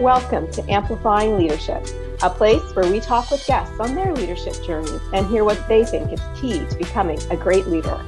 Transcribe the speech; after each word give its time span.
Welcome 0.00 0.48
to 0.52 0.62
Amplifying 0.70 1.36
Leadership, 1.36 1.84
a 2.22 2.30
place 2.30 2.62
where 2.76 2.88
we 2.88 3.00
talk 3.00 3.32
with 3.32 3.44
guests 3.48 3.80
on 3.80 3.96
their 3.96 4.14
leadership 4.14 4.54
journeys 4.64 5.00
and 5.12 5.26
hear 5.26 5.42
what 5.42 5.66
they 5.66 5.84
think 5.84 6.12
is 6.12 6.20
key 6.40 6.64
to 6.66 6.76
becoming 6.78 7.18
a 7.32 7.36
great 7.36 7.66
leader. 7.66 8.00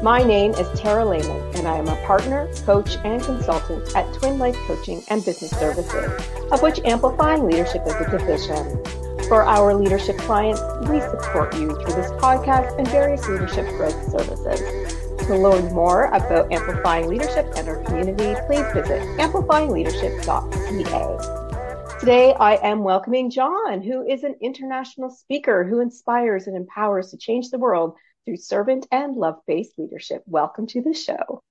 My 0.00 0.22
name 0.22 0.52
is 0.52 0.68
Tara 0.78 1.04
Lehman, 1.04 1.56
and 1.56 1.66
I 1.66 1.74
am 1.74 1.88
a 1.88 1.96
partner, 2.06 2.48
coach, 2.64 2.98
and 3.02 3.20
consultant 3.20 3.96
at 3.96 4.14
Twin 4.14 4.38
Life 4.38 4.54
Coaching 4.68 5.02
and 5.08 5.24
Business 5.24 5.50
Services, 5.50 6.12
of 6.52 6.62
which 6.62 6.78
Amplifying 6.84 7.46
Leadership 7.46 7.82
is 7.84 7.94
a 7.94 8.10
division. 8.16 8.84
For 9.26 9.42
our 9.42 9.74
leadership 9.74 10.18
clients, 10.18 10.60
we 10.88 11.00
support 11.00 11.52
you 11.56 11.70
through 11.70 11.94
this 11.94 12.12
podcast 12.12 12.78
and 12.78 12.86
various 12.86 13.26
leadership 13.26 13.66
growth 13.70 14.08
services. 14.08 14.83
To 15.26 15.36
learn 15.38 15.72
more 15.72 16.06
about 16.12 16.52
Amplifying 16.52 17.08
Leadership 17.08 17.46
and 17.56 17.66
our 17.66 17.82
community, 17.84 18.38
please 18.46 18.66
visit 18.74 19.00
amplifyingleadership.ca. 19.18 21.98
Today, 21.98 22.34
I 22.34 22.56
am 22.56 22.84
welcoming 22.84 23.30
Jon, 23.30 23.80
who 23.80 24.06
is 24.06 24.22
an 24.22 24.34
international 24.42 25.08
speaker 25.08 25.64
who 25.64 25.80
inspires 25.80 26.46
and 26.46 26.54
empowers 26.54 27.10
to 27.12 27.16
change 27.16 27.48
the 27.48 27.58
world 27.58 27.94
through 28.26 28.36
servant 28.36 28.86
and 28.92 29.16
love 29.16 29.36
based 29.46 29.78
leadership. 29.78 30.22
Welcome 30.26 30.66
to 30.66 30.82
the 30.82 30.92
show. 30.92 31.42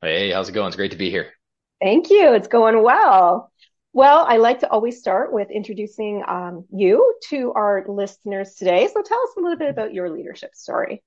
Hey, 0.00 0.30
how's 0.30 0.48
it 0.48 0.52
going? 0.52 0.68
It's 0.68 0.76
great 0.76 0.92
to 0.92 0.96
be 0.96 1.10
here. 1.10 1.34
Thank 1.82 2.08
you. 2.08 2.32
It's 2.32 2.48
going 2.48 2.82
well. 2.82 3.52
Well, 3.92 4.24
I 4.26 4.38
like 4.38 4.60
to 4.60 4.70
always 4.70 4.98
start 4.98 5.30
with 5.30 5.50
introducing 5.50 6.24
um, 6.26 6.64
you 6.72 7.16
to 7.28 7.52
our 7.52 7.84
listeners 7.86 8.54
today. 8.54 8.86
So 8.86 9.02
tell 9.02 9.20
us 9.20 9.34
a 9.36 9.40
little 9.40 9.58
bit 9.58 9.68
about 9.68 9.92
your 9.92 10.08
leadership 10.08 10.54
story. 10.54 11.02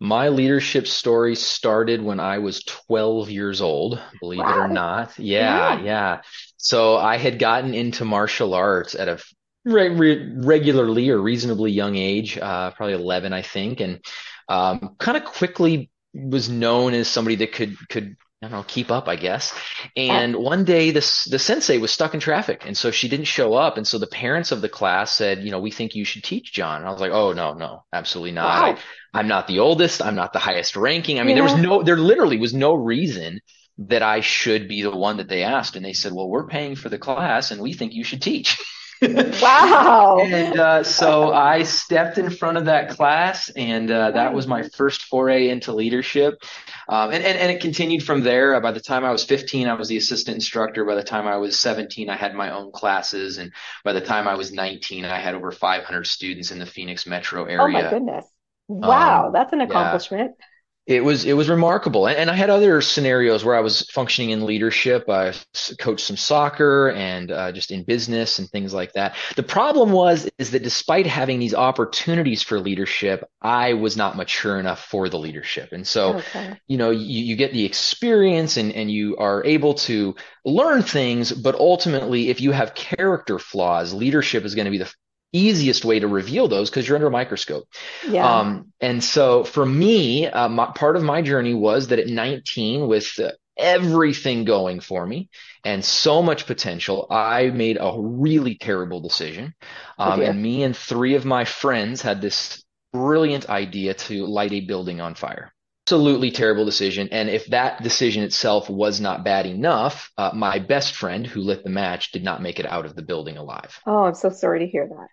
My 0.00 0.28
leadership 0.28 0.86
story 0.86 1.34
started 1.34 2.02
when 2.02 2.20
I 2.20 2.38
was 2.38 2.62
12 2.64 3.30
years 3.30 3.60
old, 3.60 4.00
believe 4.20 4.38
wow. 4.38 4.50
it 4.50 4.56
or 4.58 4.68
not. 4.68 5.18
Yeah, 5.18 5.74
yeah, 5.74 5.82
yeah, 5.82 6.20
So 6.56 6.96
I 6.96 7.16
had 7.16 7.38
gotten 7.38 7.74
into 7.74 8.04
martial 8.04 8.54
arts 8.54 8.94
at 8.94 9.08
a 9.08 9.18
re- 9.64 9.88
re- 9.88 10.32
regularly 10.36 11.10
or 11.10 11.18
reasonably 11.18 11.72
young 11.72 11.96
age, 11.96 12.38
uh, 12.38 12.70
probably 12.72 12.94
11, 12.94 13.32
I 13.32 13.42
think, 13.42 13.80
and 13.80 14.00
um, 14.48 14.94
kind 14.98 15.16
of 15.16 15.24
quickly 15.24 15.90
was 16.14 16.48
known 16.48 16.94
as 16.94 17.08
somebody 17.08 17.36
that 17.36 17.52
could 17.52 17.76
could 17.88 18.16
I 18.40 18.46
don't 18.46 18.52
know, 18.52 18.64
keep 18.68 18.92
up, 18.92 19.08
I 19.08 19.16
guess. 19.16 19.52
And 19.96 20.36
one 20.36 20.64
day 20.64 20.92
this 20.92 21.24
the 21.24 21.40
sensei 21.40 21.78
was 21.78 21.90
stuck 21.90 22.14
in 22.14 22.20
traffic 22.20 22.62
and 22.66 22.76
so 22.76 22.92
she 22.92 23.08
didn't 23.08 23.26
show 23.26 23.54
up. 23.54 23.76
And 23.76 23.86
so 23.86 23.98
the 23.98 24.06
parents 24.06 24.52
of 24.52 24.60
the 24.60 24.68
class 24.68 25.10
said, 25.12 25.42
you 25.42 25.50
know, 25.50 25.58
we 25.58 25.72
think 25.72 25.96
you 25.96 26.04
should 26.04 26.22
teach 26.22 26.52
Jon. 26.52 26.80
And 26.80 26.88
I 26.88 26.92
was 26.92 27.00
like, 27.00 27.10
oh 27.10 27.32
no, 27.32 27.54
no, 27.54 27.84
absolutely 27.92 28.32
not. 28.32 28.76
Wow. 28.76 28.82
I, 29.12 29.20
am 29.20 29.26
not 29.26 29.48
the 29.48 29.58
oldest, 29.58 30.00
I'm 30.00 30.14
not 30.14 30.32
the 30.32 30.38
highest 30.38 30.76
ranking. 30.76 31.18
I 31.18 31.24
mean, 31.24 31.36
yeah. 31.36 31.42
there 31.42 31.52
was 31.52 31.62
no 31.62 31.82
there 31.82 31.96
literally 31.96 32.38
was 32.38 32.54
no 32.54 32.74
reason 32.74 33.40
that 33.78 34.02
I 34.02 34.20
should 34.20 34.68
be 34.68 34.82
the 34.82 34.96
one 34.96 35.16
that 35.16 35.28
they 35.28 35.42
asked. 35.42 35.74
And 35.74 35.84
they 35.84 35.92
said, 35.92 36.12
Well, 36.12 36.28
we're 36.28 36.46
paying 36.46 36.76
for 36.76 36.88
the 36.88 36.98
class 36.98 37.50
and 37.50 37.60
we 37.60 37.72
think 37.72 37.92
you 37.92 38.04
should 38.04 38.22
teach. 38.22 38.56
wow. 39.02 40.18
and 40.20 40.58
uh, 40.58 40.82
so 40.82 41.32
I 41.32 41.62
stepped 41.62 42.18
in 42.18 42.30
front 42.30 42.58
of 42.58 42.64
that 42.64 42.90
class, 42.90 43.48
and 43.50 43.90
uh, 43.90 44.10
that 44.12 44.34
was 44.34 44.46
my 44.46 44.64
first 44.70 45.02
foray 45.02 45.50
into 45.50 45.72
leadership. 45.72 46.42
Um, 46.88 47.10
and, 47.12 47.22
and, 47.22 47.38
and 47.38 47.50
it 47.50 47.60
continued 47.60 48.02
from 48.02 48.22
there. 48.22 48.58
By 48.60 48.72
the 48.72 48.80
time 48.80 49.04
I 49.04 49.10
was 49.12 49.24
15, 49.24 49.68
I 49.68 49.74
was 49.74 49.88
the 49.88 49.98
assistant 49.98 50.36
instructor. 50.36 50.84
By 50.84 50.94
the 50.94 51.04
time 51.04 51.26
I 51.26 51.36
was 51.36 51.58
17, 51.58 52.08
I 52.08 52.16
had 52.16 52.34
my 52.34 52.50
own 52.50 52.72
classes. 52.72 53.38
And 53.38 53.52
by 53.84 53.92
the 53.92 54.00
time 54.00 54.26
I 54.26 54.34
was 54.34 54.52
19, 54.52 55.04
I 55.04 55.18
had 55.18 55.34
over 55.34 55.52
500 55.52 56.06
students 56.06 56.50
in 56.50 56.58
the 56.58 56.66
Phoenix 56.66 57.06
metro 57.06 57.44
area. 57.44 57.64
Oh, 57.64 57.68
my 57.68 57.82
goodness. 57.82 58.26
Wow, 58.68 59.26
um, 59.26 59.32
that's 59.32 59.52
an 59.52 59.60
accomplishment. 59.60 60.32
Yeah 60.38 60.44
it 60.88 61.04
was 61.04 61.26
it 61.26 61.34
was 61.34 61.50
remarkable. 61.50 62.06
And, 62.06 62.16
and, 62.16 62.30
i 62.30 62.34
had 62.34 62.48
other 62.48 62.80
scenarios 62.80 63.44
where 63.44 63.54
i 63.54 63.60
was 63.60 63.82
functioning 63.90 64.30
in 64.30 64.46
leadership. 64.46 65.08
I 65.08 65.34
coached 65.78 66.06
some 66.06 66.16
soccer 66.16 66.90
and 66.90 67.30
uh, 67.30 67.52
just 67.52 67.70
in 67.70 67.84
business 67.84 68.38
and 68.38 68.48
things 68.48 68.72
like 68.72 68.94
that. 68.94 69.14
The 69.36 69.42
problem 69.42 69.92
was 69.92 70.28
is 70.38 70.50
that 70.52 70.62
despite 70.62 71.06
having 71.06 71.38
these 71.38 71.54
opportunities 71.54 72.42
for 72.42 72.58
leadership 72.58 73.28
i 73.42 73.74
was 73.74 73.96
not 73.96 74.16
mature 74.16 74.58
enough 74.58 74.82
for 74.84 75.08
the 75.08 75.18
leadership. 75.18 75.72
And 75.72 75.86
so 75.86 76.16
okay. 76.16 76.58
you 76.66 76.78
know 76.78 76.90
you, 76.90 77.24
you 77.24 77.36
get 77.36 77.52
the 77.52 77.66
experience 77.66 78.56
and, 78.56 78.72
and 78.72 78.90
you 78.90 79.18
are 79.18 79.44
able 79.44 79.74
to 79.74 80.16
learn 80.46 80.82
things 80.82 81.30
but 81.30 81.54
ultimately 81.54 82.30
if 82.30 82.40
you 82.40 82.52
have 82.52 82.74
character 82.74 83.38
flaws 83.38 83.92
leadership 83.92 84.44
is 84.44 84.54
going 84.54 84.64
to 84.64 84.70
be 84.70 84.78
the 84.78 84.90
easiest 85.32 85.84
way 85.84 86.00
to 86.00 86.08
reveal 86.08 86.48
those 86.48 86.70
because 86.70 86.88
you're 86.88 86.96
under 86.96 87.08
a 87.08 87.10
microscope. 87.10 87.64
Yeah. 88.08 88.40
Um, 88.40 88.72
and 88.80 89.02
so 89.02 89.44
for 89.44 89.64
me, 89.64 90.26
uh, 90.26 90.48
my, 90.48 90.66
part 90.74 90.96
of 90.96 91.02
my 91.02 91.22
journey 91.22 91.54
was 91.54 91.88
that 91.88 91.98
at 91.98 92.08
19, 92.08 92.88
with 92.88 93.18
uh, 93.18 93.32
everything 93.56 94.44
going 94.44 94.80
for 94.80 95.04
me 95.04 95.28
and 95.64 95.84
so 95.84 96.22
much 96.22 96.46
potential, 96.46 97.06
I 97.10 97.48
made 97.50 97.76
a 97.80 97.92
really 97.98 98.56
terrible 98.56 99.00
decision. 99.00 99.54
Um, 99.98 100.20
and 100.20 100.40
me 100.40 100.62
and 100.62 100.76
three 100.76 101.14
of 101.14 101.24
my 101.24 101.44
friends 101.44 102.02
had 102.02 102.20
this 102.20 102.64
brilliant 102.92 103.50
idea 103.50 103.94
to 103.94 104.26
light 104.26 104.52
a 104.52 104.60
building 104.60 105.00
on 105.00 105.14
fire 105.14 105.52
absolutely 105.88 106.30
terrible 106.30 106.66
decision. 106.66 107.08
And 107.12 107.30
if 107.30 107.46
that 107.46 107.82
decision 107.82 108.22
itself 108.22 108.68
was 108.68 109.00
not 109.00 109.24
bad 109.24 109.46
enough, 109.46 110.10
uh, 110.18 110.32
my 110.34 110.58
best 110.58 110.94
friend 110.94 111.26
who 111.26 111.40
lit 111.40 111.64
the 111.64 111.70
match 111.70 112.12
did 112.12 112.22
not 112.22 112.42
make 112.42 112.60
it 112.60 112.66
out 112.66 112.84
of 112.84 112.94
the 112.94 113.00
building 113.00 113.38
alive. 113.38 113.80
Oh, 113.86 114.04
I'm 114.04 114.14
so 114.14 114.28
sorry 114.28 114.58
to 114.58 114.66
hear 114.66 114.86
that. 114.86 115.08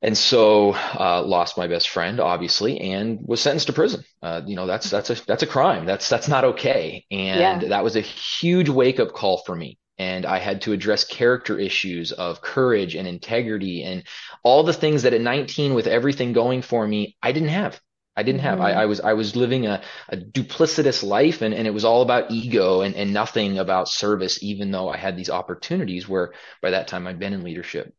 And 0.00 0.16
so, 0.16 0.74
uh, 0.74 1.22
lost 1.24 1.58
my 1.58 1.66
best 1.66 1.88
friend, 1.88 2.20
obviously, 2.20 2.80
and 2.80 3.18
was 3.20 3.40
sentenced 3.40 3.66
to 3.66 3.72
prison. 3.72 4.04
Uh, 4.22 4.42
you 4.46 4.54
know, 4.54 4.66
that's 4.66 4.90
that's 4.90 5.10
a 5.10 5.16
that's 5.26 5.42
a 5.42 5.46
crime. 5.46 5.86
That's 5.86 6.08
that's 6.08 6.28
not 6.28 6.44
okay. 6.44 7.04
And 7.10 7.62
yeah. 7.62 7.68
that 7.70 7.84
was 7.84 7.96
a 7.96 8.00
huge 8.00 8.68
wake 8.68 9.00
up 9.00 9.12
call 9.12 9.38
for 9.38 9.56
me. 9.56 9.76
And 9.98 10.24
I 10.24 10.38
had 10.38 10.62
to 10.62 10.72
address 10.72 11.02
character 11.02 11.58
issues 11.58 12.12
of 12.12 12.40
courage 12.40 12.94
and 12.94 13.08
integrity 13.08 13.82
and 13.82 14.04
all 14.44 14.62
the 14.62 14.72
things 14.72 15.02
that 15.02 15.12
at 15.14 15.20
19, 15.20 15.74
with 15.74 15.88
everything 15.88 16.32
going 16.32 16.62
for 16.62 16.86
me, 16.86 17.16
I 17.20 17.32
didn't 17.32 17.48
have. 17.48 17.80
I 18.16 18.22
didn't 18.22 18.40
have. 18.42 18.58
Mm-hmm. 18.58 18.78
I, 18.78 18.82
I, 18.82 18.86
was 18.86 19.00
I 19.00 19.12
was 19.14 19.34
living 19.34 19.66
a, 19.66 19.80
a 20.08 20.16
duplicitous 20.16 21.04
life, 21.04 21.42
and, 21.42 21.54
and 21.54 21.66
it 21.66 21.74
was 21.74 21.84
all 21.84 22.02
about 22.02 22.30
ego 22.30 22.80
and, 22.82 22.94
and 22.94 23.12
nothing 23.12 23.58
about 23.58 23.88
service. 23.88 24.42
Even 24.42 24.70
though 24.70 24.88
I 24.88 24.96
had 24.96 25.16
these 25.16 25.30
opportunities, 25.30 26.08
where 26.08 26.32
by 26.62 26.70
that 26.70 26.86
time 26.86 27.06
I'd 27.06 27.18
been 27.18 27.32
in 27.32 27.42
leadership. 27.42 27.92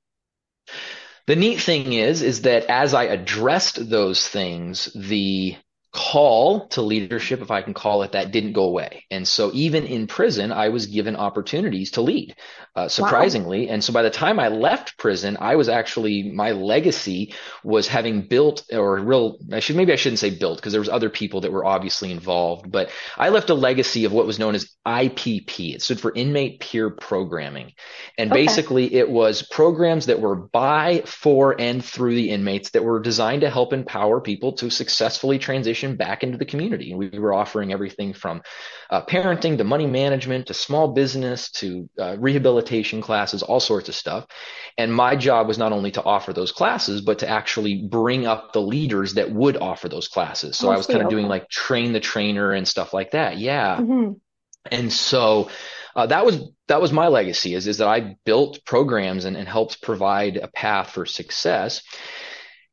The 1.29 1.35
neat 1.35 1.61
thing 1.61 1.93
is, 1.93 2.23
is 2.23 2.41
that 2.41 2.65
as 2.71 2.95
I 2.95 3.03
addressed 3.03 3.87
those 3.87 4.27
things, 4.27 4.85
the 4.95 5.55
call 5.91 6.67
to 6.67 6.83
leadership, 6.83 7.41
if 7.41 7.49
I 7.49 7.63
can 7.63 7.73
call 7.73 8.03
it 8.03 8.11
that, 8.11 8.31
didn't 8.31 8.53
go 8.53 8.65
away. 8.65 9.05
And 9.09 9.27
so 9.27 9.49
even 9.53 9.85
in 9.85 10.05
prison, 10.05 10.51
I 10.51 10.69
was 10.69 10.85
given 10.85 11.15
opportunities 11.15 11.91
to 11.91 12.01
lead, 12.01 12.35
uh, 12.75 12.87
surprisingly. 12.87 13.65
Wow. 13.65 13.73
And 13.73 13.83
so 13.83 13.91
by 13.91 14.03
the 14.03 14.11
time 14.11 14.39
I 14.39 14.49
left 14.49 14.97
prison, 14.97 15.37
I 15.39 15.55
was 15.55 15.67
actually, 15.67 16.31
my 16.31 16.51
legacy 16.51 17.33
was 17.63 17.87
having 17.87 18.27
built 18.27 18.65
or 18.71 18.99
real, 18.99 19.39
I 19.51 19.61
should, 19.61 19.77
maybe 19.77 19.91
I 19.91 19.95
shouldn't 19.95 20.19
say 20.19 20.29
built 20.29 20.59
because 20.59 20.73
there 20.73 20.81
was 20.81 20.89
other 20.89 21.09
people 21.09 21.41
that 21.41 21.51
were 21.51 21.65
obviously 21.65 22.11
involved, 22.11 22.71
but 22.71 22.91
I 23.17 23.29
left 23.29 23.49
a 23.49 23.55
legacy 23.55 24.05
of 24.05 24.11
what 24.11 24.27
was 24.27 24.37
known 24.37 24.53
as 24.53 24.69
IPP. 24.85 25.73
It 25.73 25.81
stood 25.81 25.99
for 25.99 26.13
inmate 26.13 26.59
peer 26.59 26.91
programming. 26.91 27.73
And 28.15 28.31
okay. 28.31 28.45
basically 28.45 28.93
it 28.93 29.09
was 29.09 29.41
programs 29.41 30.05
that 30.05 30.21
were 30.21 30.35
by, 30.35 31.01
for, 31.05 31.59
and 31.59 31.83
through 31.83 32.13
the 32.13 32.29
inmates 32.29 32.69
that 32.71 32.83
were 32.83 32.99
designed 32.99 33.41
to 33.41 33.49
help 33.49 33.73
empower 33.73 34.21
people 34.21 34.53
to 34.53 34.69
successfully 34.69 35.39
transition 35.39 35.78
transition 35.79 35.97
back 35.97 36.23
into 36.23 36.37
the 36.37 36.45
community. 36.45 36.91
And 36.91 36.99
we 36.99 37.19
were 37.19 37.33
offering 37.33 37.71
everything 37.71 38.13
from 38.13 38.41
uh, 38.89 39.05
parenting 39.05 39.57
to 39.57 39.63
money 39.63 39.87
management 39.87 40.47
to 40.47 40.53
small 40.53 40.89
business 40.93 41.51
to 41.51 41.89
uh, 41.99 42.17
rehabilitation 42.19 43.01
classes, 43.01 43.43
all 43.43 43.59
sorts 43.59 43.89
of 43.89 43.95
stuff. 43.95 44.25
And 44.77 44.93
my 44.93 45.15
job 45.15 45.47
was 45.47 45.57
not 45.57 45.71
only 45.71 45.91
to 45.91 46.03
offer 46.03 46.33
those 46.33 46.51
classes, 46.51 47.01
but 47.01 47.19
to 47.19 47.27
actually 47.27 47.87
bring 47.87 48.27
up 48.27 48.53
the 48.53 48.61
leaders 48.61 49.15
that 49.15 49.31
would 49.31 49.57
offer 49.57 49.89
those 49.89 50.07
classes. 50.07 50.57
So 50.57 50.69
I, 50.69 50.73
I 50.73 50.77
was 50.77 50.87
kind 50.87 51.01
of 51.01 51.07
okay. 51.07 51.15
doing 51.15 51.27
like 51.27 51.49
train 51.49 51.93
the 51.93 51.99
trainer 51.99 52.51
and 52.51 52.67
stuff 52.67 52.93
like 52.93 53.11
that. 53.11 53.37
Yeah. 53.37 53.77
Mm-hmm. 53.77 54.13
And 54.71 54.91
so 54.91 55.49
uh, 55.95 56.05
that 56.07 56.25
was 56.25 56.41
that 56.67 56.81
was 56.81 56.91
my 56.91 57.07
legacy 57.07 57.55
is, 57.55 57.65
is 57.65 57.77
that 57.79 57.87
I 57.87 58.15
built 58.25 58.59
programs 58.65 59.25
and, 59.25 59.35
and 59.35 59.47
helped 59.47 59.81
provide 59.81 60.37
a 60.37 60.47
path 60.47 60.91
for 60.91 61.05
success. 61.05 61.81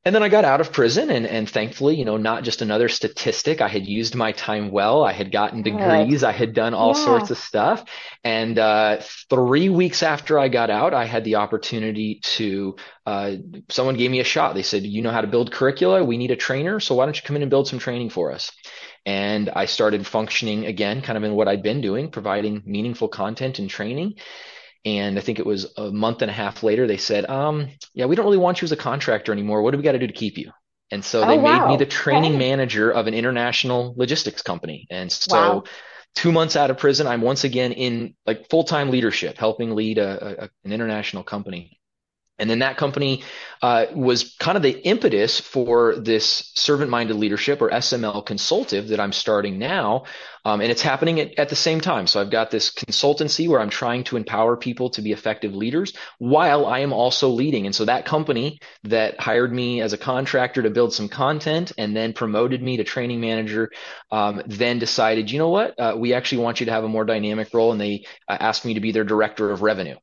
And 0.06 0.14
then 0.14 0.23
I 0.23 0.29
got 0.29 0.44
out 0.44 0.61
of 0.61 0.73
prison 0.73 1.11
and, 1.11 1.26
and 1.26 1.50
thankfully, 1.50 1.97
you 1.97 2.05
know, 2.05 2.17
not 2.17 2.44
just 2.44 2.62
another 2.62 2.88
statistic. 2.88 3.61
I 3.61 3.67
had 3.67 3.87
used 3.88 4.14
my 4.14 4.31
time 4.31 4.70
well. 4.70 5.03
I 5.03 5.11
had 5.11 5.32
gotten 5.32 5.62
degrees. 5.62 6.23
I 6.23 6.31
had 6.31 6.55
done 6.55 6.75
all 6.75 6.97
yeah. 6.97 7.05
sorts 7.05 7.32
of 7.32 7.38
stuff. 7.38 7.85
And 8.23 8.56
uh, 8.56 8.99
three 9.29 9.69
weeks 9.69 10.05
after 10.05 10.38
I 10.38 10.47
got 10.47 10.70
out, 10.70 10.94
I 10.94 11.06
had 11.06 11.25
the 11.25 11.35
opportunity 11.35 12.20
to, 12.37 12.76
uh, 13.05 13.32
someone 13.69 13.97
gave 13.97 14.12
me 14.12 14.20
a 14.20 14.25
shot. 14.25 14.55
They 14.55 14.62
said, 14.62 14.85
you 14.85 15.03
know 15.03 15.11
how 15.11 15.23
to 15.23 15.26
build 15.26 15.50
curricula. 15.50 16.05
We 16.05 16.19
need 16.19 16.31
a 16.31 16.37
trainer. 16.37 16.79
So 16.79 16.94
why 16.94 17.06
don't 17.06 17.17
you 17.17 17.23
come 17.25 17.35
in 17.35 17.43
and 17.43 17.50
build 17.50 17.67
some 17.67 17.81
training 17.81 18.11
for 18.11 18.31
us? 18.31 18.53
And 19.05 19.50
I 19.50 19.64
started 19.64 20.06
functioning 20.06 20.67
again, 20.67 21.03
kind 21.03 21.19
of 21.19 21.25
in 21.25 21.35
what 21.35 21.49
I'd 21.49 21.64
been 21.64 21.81
doing, 21.81 22.12
providing 22.12 22.62
meaningful 22.64 23.08
content 23.08 23.58
and 23.58 23.69
training. 23.69 24.14
And 24.87 25.19
I 25.19 25.21
think 25.21 25.41
it 25.41 25.44
was 25.44 25.67
a 25.77 25.91
month 25.91 26.23
and 26.23 26.31
a 26.31 26.35
half 26.35 26.62
later, 26.62 26.87
they 26.87 26.97
said, 26.97 27.29
um, 27.29 27.69
yeah, 27.93 28.06
we 28.06 28.15
don't 28.15 28.25
really 28.25 28.38
want 28.38 28.62
you 28.62 28.67
as 28.67 28.73
a 28.73 28.77
contractor 28.77 29.33
anymore. 29.33 29.61
What 29.61 29.73
do 29.73 29.79
we 29.79 29.83
got 29.83 29.93
to 29.93 29.99
do 29.99 30.06
to 30.06 30.12
keep 30.12 30.38
you? 30.38 30.53
And 30.93 31.05
so 31.05 31.21
they 31.23 31.37
oh, 31.37 31.41
wow. 31.41 31.67
made 31.67 31.73
me 31.73 31.77
the 31.77 31.91
training 31.91 32.37
okay. 32.37 32.38
manager 32.38 32.93
of 32.93 33.09
an 33.09 33.15
international 33.15 33.94
logistics 33.97 34.43
company. 34.43 34.87
And 34.88 35.11
so 35.11 35.37
wow. 35.37 35.65
two 36.15 36.31
months 36.31 36.55
out 36.55 36.71
of 36.71 36.79
prison, 36.79 37.09
I'm 37.09 37.21
once 37.21 37.43
again 37.43 37.73
in 37.73 38.15
like 38.27 38.49
full 38.49 38.62
time 38.62 38.91
leadership, 38.91 39.37
helping 39.37 39.75
lead 39.75 39.99
a, 39.99 40.44
a, 40.44 40.50
an 40.65 40.73
international 40.73 41.25
company. 41.25 41.81
And 42.38 42.50
then 42.50 42.59
that 42.59 42.77
company 42.77 43.23
uh, 43.62 43.87
was 43.94 44.37
kind 44.38 44.56
of 44.56 44.62
the 44.62 44.79
impetus 44.87 45.41
for 45.41 45.97
this 45.97 46.53
servant 46.55 46.91
minded 46.91 47.17
leadership 47.17 47.62
or 47.62 47.71
SML 47.71 48.25
consultative 48.27 48.88
that 48.88 49.00
I'm 49.00 49.12
starting 49.12 49.59
now. 49.59 50.05
Um, 50.44 50.61
and 50.61 50.71
it's 50.71 50.83
happening 50.83 51.19
at, 51.19 51.38
at, 51.38 51.49
the 51.49 51.56
same 51.56 51.81
time. 51.81 52.06
So 52.06 52.21
I've 52.21 52.31
got 52.31 52.50
this 52.50 52.71
consultancy 52.71 53.49
where 53.49 53.59
I'm 53.59 53.71
trying 53.71 54.05
to 54.05 54.17
empower 54.17 54.56
people 54.56 54.91
to 54.91 55.03
be 55.03 55.11
effective 55.11 55.55
leaders 55.55 55.94
while 56.19 56.67
I 56.67 56.81
am 56.81 56.93
also 56.93 57.31
leading. 57.31 57.67
And 57.67 57.75
so 57.75 57.87
that 57.87 58.05
company 58.05 58.61
that 58.85 59.19
hired 59.19 59.53
me 59.53 59.81
as 59.81 59.93
a 59.93 59.99
contractor 59.99 60.62
to 60.62 60.71
build 60.71 60.93
some 60.93 61.09
content 61.09 61.73
and 61.79 61.97
then 61.97 62.12
promoted 62.12 62.62
me 62.62 62.77
to 62.77 62.85
training 62.85 63.21
manager, 63.21 63.71
um, 64.12 64.43
then 64.47 64.79
decided, 64.79 65.31
you 65.31 65.39
know 65.39 65.49
what, 65.49 65.75
uh, 65.81 65.97
we 65.99 66.15
actually 66.15 66.43
want 66.43 66.61
you 66.61 66.67
to 66.67 66.73
have 66.73 66.85
a 66.85 66.89
more 66.89 67.05
dynamic 67.05 67.53
role. 67.53 67.73
And 67.73 67.81
they 67.81 68.05
uh, 68.29 68.37
asked 68.39 68.65
me 68.65 68.75
to 68.75 68.81
be 68.81 68.93
their 68.93 69.05
director 69.05 69.50
of 69.50 69.62
revenue. 69.62 69.97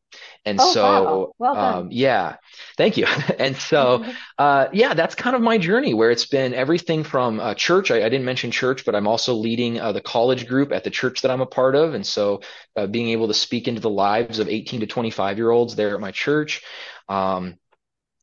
And 0.46 0.60
oh, 0.60 0.74
so, 0.74 0.84
wow. 0.84 1.34
well 1.40 1.58
um, 1.58 1.88
yeah, 1.92 2.36
thank 2.76 2.98
you. 2.98 3.06
and 3.40 3.56
so, 3.56 4.06
uh, 4.38 4.68
yeah, 4.74 4.94
that's 4.94 5.16
kind 5.16 5.36
of 5.36 5.42
my 5.42 5.58
journey 5.58 5.94
where 5.94 6.12
it's 6.12 6.26
been 6.26 6.54
everything 6.54 7.04
from 7.04 7.40
uh, 7.40 7.54
church. 7.54 7.92
I, 7.92 7.98
I, 7.98 8.10
didn't 8.10 8.26
mention 8.26 8.52
church, 8.52 8.84
but 8.84 8.94
I'm 8.94 9.08
also 9.08 9.36
leading 9.36 9.80
uh, 9.80 9.94
the 9.94 10.02
college 10.02 10.46
group 10.48 10.74
at 10.74 10.84
the 10.84 10.90
church 10.90 11.22
that 11.22 11.32
I'm 11.32 11.42
a 11.42 11.46
part 11.46 11.76
of. 11.76 11.94
And 11.94 12.06
so, 12.06 12.42
uh, 12.76 12.88
being 12.88 13.10
able 13.10 13.28
to 13.30 13.34
speak 13.34 13.70
into 13.70 13.80
the 13.80 13.90
lives 13.90 14.40
of 14.40 14.50
18 14.50 14.82
to 14.82 14.88
25 14.88 15.38
year 15.38 15.50
olds 15.50 15.76
there 15.76 15.94
at 15.94 16.02
my 16.02 16.12
church. 16.12 16.62
Um, 17.08 17.58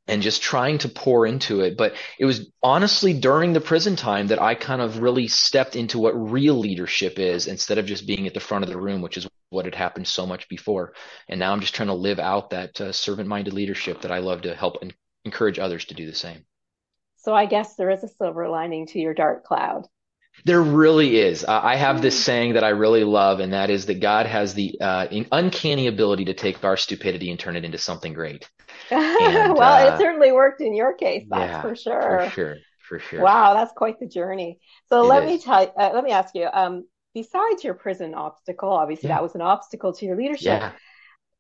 and 0.07 0.23
just 0.23 0.43
trying 0.43 0.79
to 0.79 0.89
pour 0.89 1.25
into 1.25 1.61
it. 1.61 1.77
But 1.77 1.95
it 2.19 2.25
was 2.25 2.51
honestly 2.63 3.15
during 3.15 3.53
the 3.53 3.61
prison 3.61 3.95
time 3.95 4.27
that 4.27 4.43
I 4.43 4.57
kind 4.57 4.83
of 4.83 4.99
really 4.99 5.29
stepped 5.29 5.77
into 5.77 6.01
what 6.01 6.11
real 6.13 6.59
leadership 6.59 7.19
is 7.19 7.47
instead 7.47 7.79
of 7.79 7.87
just 7.87 8.07
being 8.07 8.27
at 8.27 8.35
the 8.35 8.41
front 8.41 8.65
of 8.65 8.71
the 8.71 8.77
room, 8.77 9.03
which 9.03 9.17
is 9.17 9.29
what 9.51 9.67
had 9.67 9.75
happened 9.75 10.09
so 10.09 10.27
much 10.27 10.49
before. 10.49 10.95
And 11.29 11.39
now 11.39 11.53
I'm 11.53 11.61
just 11.61 11.75
trying 11.75 11.89
to 11.89 11.95
live 11.95 12.19
out 12.19 12.51
that 12.51 12.81
uh, 12.81 12.93
servant 12.93 13.29
minded 13.29 13.53
leadership 13.53 14.03
that 14.03 14.13
I 14.13 14.19
love 14.19 14.43
to 14.43 14.55
help 14.55 14.79
and 14.83 14.95
encourage 15.25 15.59
others 15.59 15.85
to 15.87 15.95
do 15.95 16.07
the 16.07 16.15
same. 16.17 16.45
So 17.17 17.35
I 17.35 17.47
guess 17.47 17.77
there 17.77 17.91
is 17.91 18.03
a 18.03 18.09
silver 18.09 18.49
lining 18.49 18.87
to 18.89 18.99
your 18.99 19.15
dark 19.15 19.45
cloud. 19.45 19.87
There 20.45 20.63
really 20.63 21.19
is. 21.19 21.45
Uh, 21.45 21.61
I 21.63 21.77
have 21.77 22.01
this 22.01 22.19
saying 22.19 22.55
that 22.55 22.65
I 22.65 22.71
really 22.71 23.05
love, 23.05 23.41
and 23.41 23.53
that 23.53 23.69
is 23.69 23.87
that 23.87 24.01
God 24.01 24.27
has 24.27 24.55
the 24.55 24.75
uh, 24.81 25.07
uncanny 25.33 25.87
ability 25.87 26.27
to 26.27 26.35
take 26.35 26.65
our 26.65 26.77
stupidity 26.77 27.31
and 27.31 27.39
turn 27.39 27.57
it 27.57 27.65
into 27.65 27.79
something 27.79 28.15
great. 28.15 28.49
And, 28.91 29.55
well, 29.57 29.87
uh, 29.87 29.95
it 29.95 29.99
certainly 29.99 30.33
worked 30.33 30.61
in 30.61 30.75
your 30.75 30.95
case, 30.95 31.25
that's 31.31 31.51
yeah, 31.51 31.61
for 31.61 31.77
sure. 31.77 32.25
For 32.25 32.31
sure, 32.31 32.57
for 32.81 32.99
sure. 32.99 33.21
Wow, 33.23 33.55
that's 33.55 33.73
quite 33.73 34.01
the 34.01 34.07
journey. 34.07 34.59
So 34.89 35.03
It 35.03 35.09
let 35.09 35.25
is. 35.25 35.31
me 35.31 35.39
tell 35.39 35.73
uh, 35.79 35.91
let 35.95 36.05
me 36.05 36.11
ask 36.11 36.35
you. 36.35 36.49
Um, 36.53 36.87
besides 37.15 37.65
your 37.65 37.75
prison 37.75 38.15
obstacle, 38.15 38.71
obviously 38.71 39.09
Yeah. 39.09 39.17
that 39.17 39.23
was 39.23 39.35
an 39.35 39.43
obstacle 39.43 39.93
to 39.95 40.07
your 40.07 40.17
leadership. 40.17 40.47
Yeah. 40.47 40.73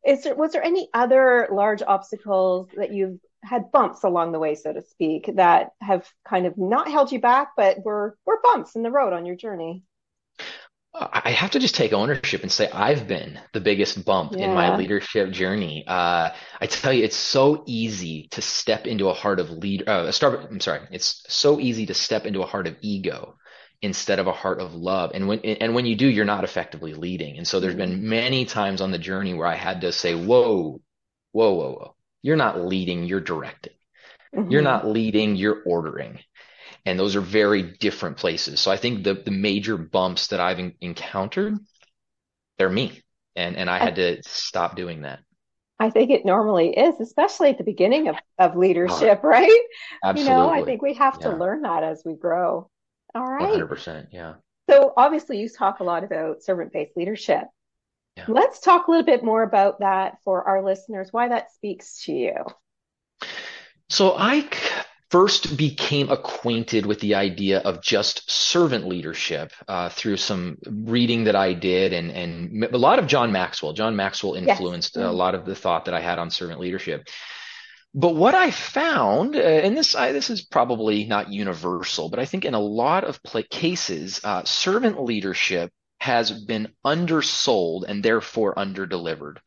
Is 0.05 0.23
there 0.25 0.35
was 0.35 0.53
there 0.53 0.65
any 0.65 0.89
other 0.95 1.49
large 1.53 1.83
obstacles 1.83 2.69
that 2.77 2.93
you've 2.93 3.21
had 3.43 3.71
bumps 3.73 4.03
along 4.05 4.33
the 4.33 4.39
way, 4.39 4.55
so 4.55 4.73
to 4.73 4.83
speak, 4.83 5.31
that 5.37 5.71
have 5.81 6.09
kind 6.27 6.47
of 6.47 6.57
not 6.59 6.89
held 6.89 7.13
you 7.13 7.21
back, 7.21 7.53
but 7.57 7.85
were 7.85 8.17
were 8.27 8.41
bumps 8.43 8.77
in 8.77 8.83
the 8.83 8.91
road 8.91 9.13
on 9.13 9.27
your 9.27 9.37
journey? 9.37 9.85
I 10.95 11.23
I 11.27 11.31
have 11.33 11.53
to 11.53 11.59
just 11.61 11.75
take 11.77 11.93
ownership 11.93 12.43
and 12.43 12.51
say 12.51 12.69
I've 12.71 13.07
been 13.07 13.39
the 13.53 13.61
biggest 13.61 14.05
bump 14.05 14.33
in 14.35 14.53
my 14.55 14.77
leadership 14.77 15.31
journey. 15.31 15.85
Uh, 15.87 16.31
I 16.61 16.67
tell 16.67 16.93
you, 16.93 17.05
it's 17.05 17.17
so 17.17 17.63
easy 17.67 18.29
to 18.33 18.43
step 18.43 18.87
into 18.87 19.09
a 19.09 19.15
heart 19.15 19.39
of 19.41 19.51
lead. 19.51 19.89
Uh, 19.89 20.11
start, 20.13 20.41
I'm 20.51 20.61
sorry, 20.61 20.81
it's 20.91 21.25
so 21.29 21.61
easy 21.61 21.87
to 21.87 21.95
step 21.95 22.27
into 22.27 22.43
a 22.43 22.47
heart 22.47 22.67
of 22.67 22.77
ego 22.81 23.37
instead 23.83 24.19
of 24.19 24.27
a 24.27 24.33
heart 24.33 24.61
of 24.61 24.75
love. 24.75 25.13
And 25.15 25.29
when 25.29 25.41
and 25.41 25.75
when 25.75 25.87
you 25.87 25.97
do, 25.97 26.07
you're 26.07 26.25
not 26.25 26.45
effectively 26.45 26.95
leading. 26.95 27.39
And 27.39 27.47
so 27.49 27.61
there's 27.61 27.75
been 27.75 28.09
many 28.09 28.45
times 28.45 28.81
on 28.81 28.91
the 28.91 28.99
journey 28.99 29.35
where 29.35 29.47
I 29.47 29.55
had 29.57 29.83
to 29.83 29.93
say, 29.93 30.15
"Whoa, 30.15 30.81
whoa, 31.33 31.53
whoa, 31.55 31.71
whoa! 31.73 31.97
You're 32.23 32.37
not 32.37 32.61
leading, 32.61 33.05
you're 33.05 33.21
directing. 33.21 33.75
You're 34.49 34.63
Mhm. 34.63 34.65
not 34.65 34.87
leading, 34.89 35.37
you're 35.37 35.63
ordering." 35.67 36.21
And 36.87 36.99
those 36.99 37.17
are 37.17 37.23
very 37.23 37.63
different 37.63 38.19
places. 38.19 38.61
So 38.61 38.71
I 38.71 38.77
think 38.79 39.05
the 39.05 39.15
the 39.15 39.31
major 39.33 39.77
bumps 39.79 40.29
that 40.29 40.41
I've 40.41 40.59
en- 40.61 40.77
encountered, 40.81 41.59
they're 42.59 42.69
me. 42.71 43.03
And 43.37 43.57
and 43.57 43.71
I 43.71 43.79
had 43.79 43.97
to 43.97 44.23
stop 44.25 44.77
doing 44.77 45.03
that. 45.03 45.21
I 45.79 45.89
think 45.91 46.11
it 46.11 46.27
normally 46.27 46.77
is, 46.77 47.01
especially 47.01 47.49
at 47.51 47.59
the 47.59 47.65
beginning 47.65 48.09
of, 48.09 48.17
of 48.39 48.57
leadership, 48.57 49.23
right? 49.25 49.63
Absolutely. 50.05 50.21
You 50.21 50.25
know, 50.25 50.51
I 50.51 50.63
think 50.63 50.83
we 50.83 50.95
have 50.95 51.19
to 51.21 51.31
learn 51.31 51.63
that 51.63 51.83
as 51.83 52.03
we 52.05 52.15
grow. 52.15 52.69
All 53.15 53.27
right. 53.27 53.53
100%. 53.61 54.09
Yeah. 54.13 54.35
So 54.69 54.93
obviously 54.97 55.39
you 55.41 55.49
talk 55.49 55.81
a 55.81 55.85
lot 55.85 56.05
about 56.05 56.43
servant-based 56.43 56.97
leadership. 56.97 57.45
Yeah. 58.17 58.25
Let's 58.29 58.61
talk 58.61 58.87
a 58.87 58.91
little 58.91 59.07
bit 59.07 59.25
more 59.25 59.43
about 59.43 59.81
that 59.81 60.19
for 60.25 60.45
our 60.45 60.63
listeners, 60.63 61.09
why 61.13 61.29
that 61.29 61.53
speaks 61.53 62.05
to 62.05 62.13
you. 62.13 62.35
So 63.89 64.15
I 64.17 64.49
first 65.11 65.57
became 65.57 66.09
acquainted 66.11 66.87
with 66.87 67.01
the 67.01 67.17
idea 67.17 67.59
of 67.59 67.83
just 67.83 68.31
servant 68.31 68.87
leadership 68.87 69.53
uh, 69.67 69.89
through 69.89 70.17
some 70.17 70.59
reading 70.67 71.25
that 71.25 71.35
I 71.35 71.53
did 71.53 71.93
and 71.93 72.13
and 72.13 72.65
a 72.73 72.79
lot 72.79 73.01
of 73.01 73.09
John 73.09 73.33
Maxwell. 73.33 73.73
John 73.73 73.97
Maxwell 73.97 74.37
Yes. 74.37 74.49
influenced 74.51 74.97
a 74.97 75.01
Mm. 75.01 75.15
lot 75.15 75.35
of 75.35 75.45
the 75.47 75.57
thought 75.57 75.87
that 75.87 75.95
I 75.95 76.01
had 76.01 76.21
on 76.21 76.31
servant 76.31 76.61
leadership. 76.61 77.09
But 77.95 78.15
what 78.15 78.35
I 78.35 78.51
found, 78.51 79.35
uh, 79.37 79.41
and 79.41 79.77
this 79.77 79.95
I, 79.95 80.13
this 80.13 80.31
is 80.31 80.43
probably 80.43 81.05
not 81.05 81.33
universal, 81.33 82.09
but 82.09 82.19
I 82.21 82.25
think 82.25 82.45
in 82.45 82.55
a 82.55 82.61
lot 82.61 83.05
of 83.05 83.23
pla 83.23 83.43
cases, 83.49 84.21
uh, 84.25 84.45
servant 84.45 85.03
leadership 85.03 85.73
has 86.01 86.31
been 86.33 86.73
undersold 86.85 87.85
and 87.89 88.03
therefore 88.03 88.55
underdelivered. 88.55 89.39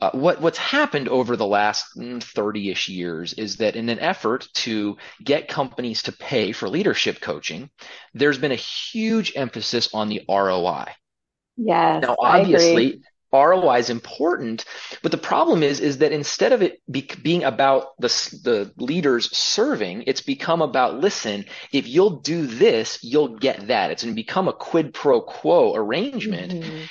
Uh, 0.00 0.10
what 0.12 0.40
what's 0.40 0.58
happened 0.58 1.08
over 1.08 1.36
the 1.36 1.46
last 1.46 1.86
mm, 1.96 2.22
30-ish 2.22 2.88
years 2.88 3.34
is 3.34 3.56
that 3.58 3.76
in 3.76 3.88
an 3.90 3.98
effort 4.00 4.48
to 4.54 4.96
get 5.24 5.48
companies 5.48 6.02
to 6.04 6.12
pay 6.12 6.52
for 6.52 6.68
leadership 6.68 7.20
coaching, 7.20 7.70
there's 8.14 8.38
been 8.38 8.52
a 8.52 8.56
huge 8.56 9.32
emphasis 9.36 9.90
on 9.94 10.08
the 10.08 10.22
ROI. 10.28 10.94
Yes, 11.56 12.06
Now, 12.06 12.16
I 12.22 12.40
agree. 12.40 12.92
obviously, 12.92 13.02
ROI 13.32 13.78
is 13.78 13.90
important, 13.90 14.64
but 15.02 15.12
the 15.12 15.18
problem 15.18 15.62
is 15.62 15.80
is 15.80 15.98
that 15.98 16.12
instead 16.12 16.52
of 16.52 16.62
it 16.62 16.80
be, 16.90 17.08
being 17.22 17.44
about 17.44 17.96
the 17.98 18.08
the 18.42 18.72
leaders 18.76 19.34
serving, 19.36 20.04
it's 20.06 20.20
become 20.20 20.62
about 20.62 21.00
listen, 21.00 21.44
if 21.72 21.86
you'll 21.86 22.20
do 22.20 22.46
this, 22.46 22.98
you'll 23.02 23.36
get 23.38 23.68
that. 23.68 23.90
It's 23.90 24.04
become 24.04 24.48
a 24.48 24.52
quid 24.52 24.94
pro 24.94 25.20
quo 25.20 25.74
arrangement, 25.74 26.52
Mhm. 26.52 26.88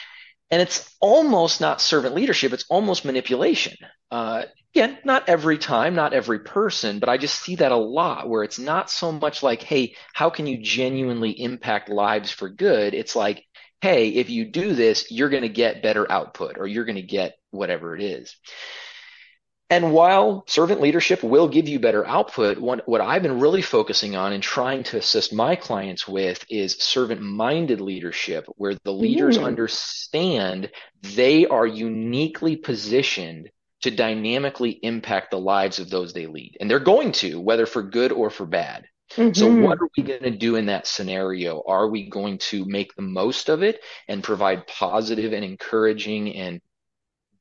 and 0.51 0.61
it's 0.61 0.95
almost 0.99 1.61
not 1.61 1.81
servant 1.81 2.15
leadership, 2.15 2.53
it's 2.53 2.65
almost 2.69 3.05
manipulation. 3.05 3.77
Uh, 4.11 4.43
again, 4.73 4.97
not 5.03 5.29
every 5.29 5.57
time, 5.57 5.95
not 5.95 6.13
every 6.13 6.39
person, 6.39 6.99
but 6.99 7.09
I 7.09 7.17
just 7.17 7.39
see 7.41 7.55
that 7.55 7.71
a 7.71 7.77
lot 7.77 8.27
where 8.29 8.43
it's 8.43 8.59
not 8.59 8.89
so 8.89 9.11
much 9.11 9.43
like, 9.43 9.61
hey, 9.61 9.95
how 10.13 10.29
can 10.29 10.47
you 10.47 10.57
genuinely 10.61 11.31
impact 11.31 11.89
lives 11.89 12.31
for 12.31 12.49
good? 12.49 12.93
It's 12.93 13.15
like, 13.15 13.43
hey, 13.81 14.09
if 14.09 14.29
you 14.29 14.45
do 14.45 14.73
this, 14.73 15.09
you're 15.11 15.29
going 15.29 15.43
to 15.43 15.49
get 15.49 15.83
better 15.83 16.09
output 16.11 16.57
or 16.57 16.67
you're 16.67 16.85
going 16.85 16.95
to 16.95 17.01
get 17.01 17.37
whatever 17.51 17.95
it 17.95 18.01
is. 18.01 18.35
And 19.71 19.93
while 19.93 20.45
servant 20.47 20.81
leadership 20.81 21.21
will 21.21 21.47
give 21.47 21.67
you 21.67 21.79
better 21.79 22.05
output, 22.05 22.57
what, 22.57 22.87
what 22.89 23.01
I've 23.01 23.21
been 23.21 23.39
really 23.39 23.61
focusing 23.61 24.15
on 24.15 24.33
and 24.33 24.41
trying 24.41 24.81
to 24.85 24.97
assist 24.97 25.31
my 25.31 25.55
clients 25.55 26.07
with 26.07 26.43
is 26.49 26.77
servant 26.77 27.21
minded 27.21 27.79
leadership, 27.79 28.45
where 28.57 28.75
the 28.83 28.91
leaders 28.91 29.37
Mm. 29.37 29.45
understand 29.45 30.71
they 31.03 31.45
are 31.45 31.67
uniquely 31.67 32.55
positioned 32.55 33.51
to 33.81 33.91
dynamically 33.91 34.71
impact 34.71 35.31
the 35.31 35.39
lives 35.39 35.77
of 35.79 35.89
those 35.89 36.13
they 36.13 36.25
lead. 36.25 36.57
And 36.59 36.69
they're 36.69 36.79
going 36.79 37.11
to, 37.13 37.39
whether 37.39 37.67
for 37.67 37.83
good 37.83 38.11
or 38.11 38.31
for 38.31 38.47
bad. 38.47 38.85
So 39.33 39.47
Mhm. 39.47 39.53
what 39.53 39.79
are 39.81 39.89
we 39.97 40.03
going 40.03 40.23
to 40.23 40.31
do 40.31 40.55
in 40.55 40.67
that 40.67 40.87
scenario? 40.87 41.63
Are 41.67 41.89
we 41.89 42.09
going 42.09 42.37
to 42.49 42.65
make 42.65 42.95
the 42.95 43.01
most 43.01 43.49
of 43.49 43.63
it 43.63 43.81
and 44.07 44.23
provide 44.23 44.67
positive 44.67 45.33
and 45.33 45.43
encouraging 45.45 46.35
and 46.35 46.61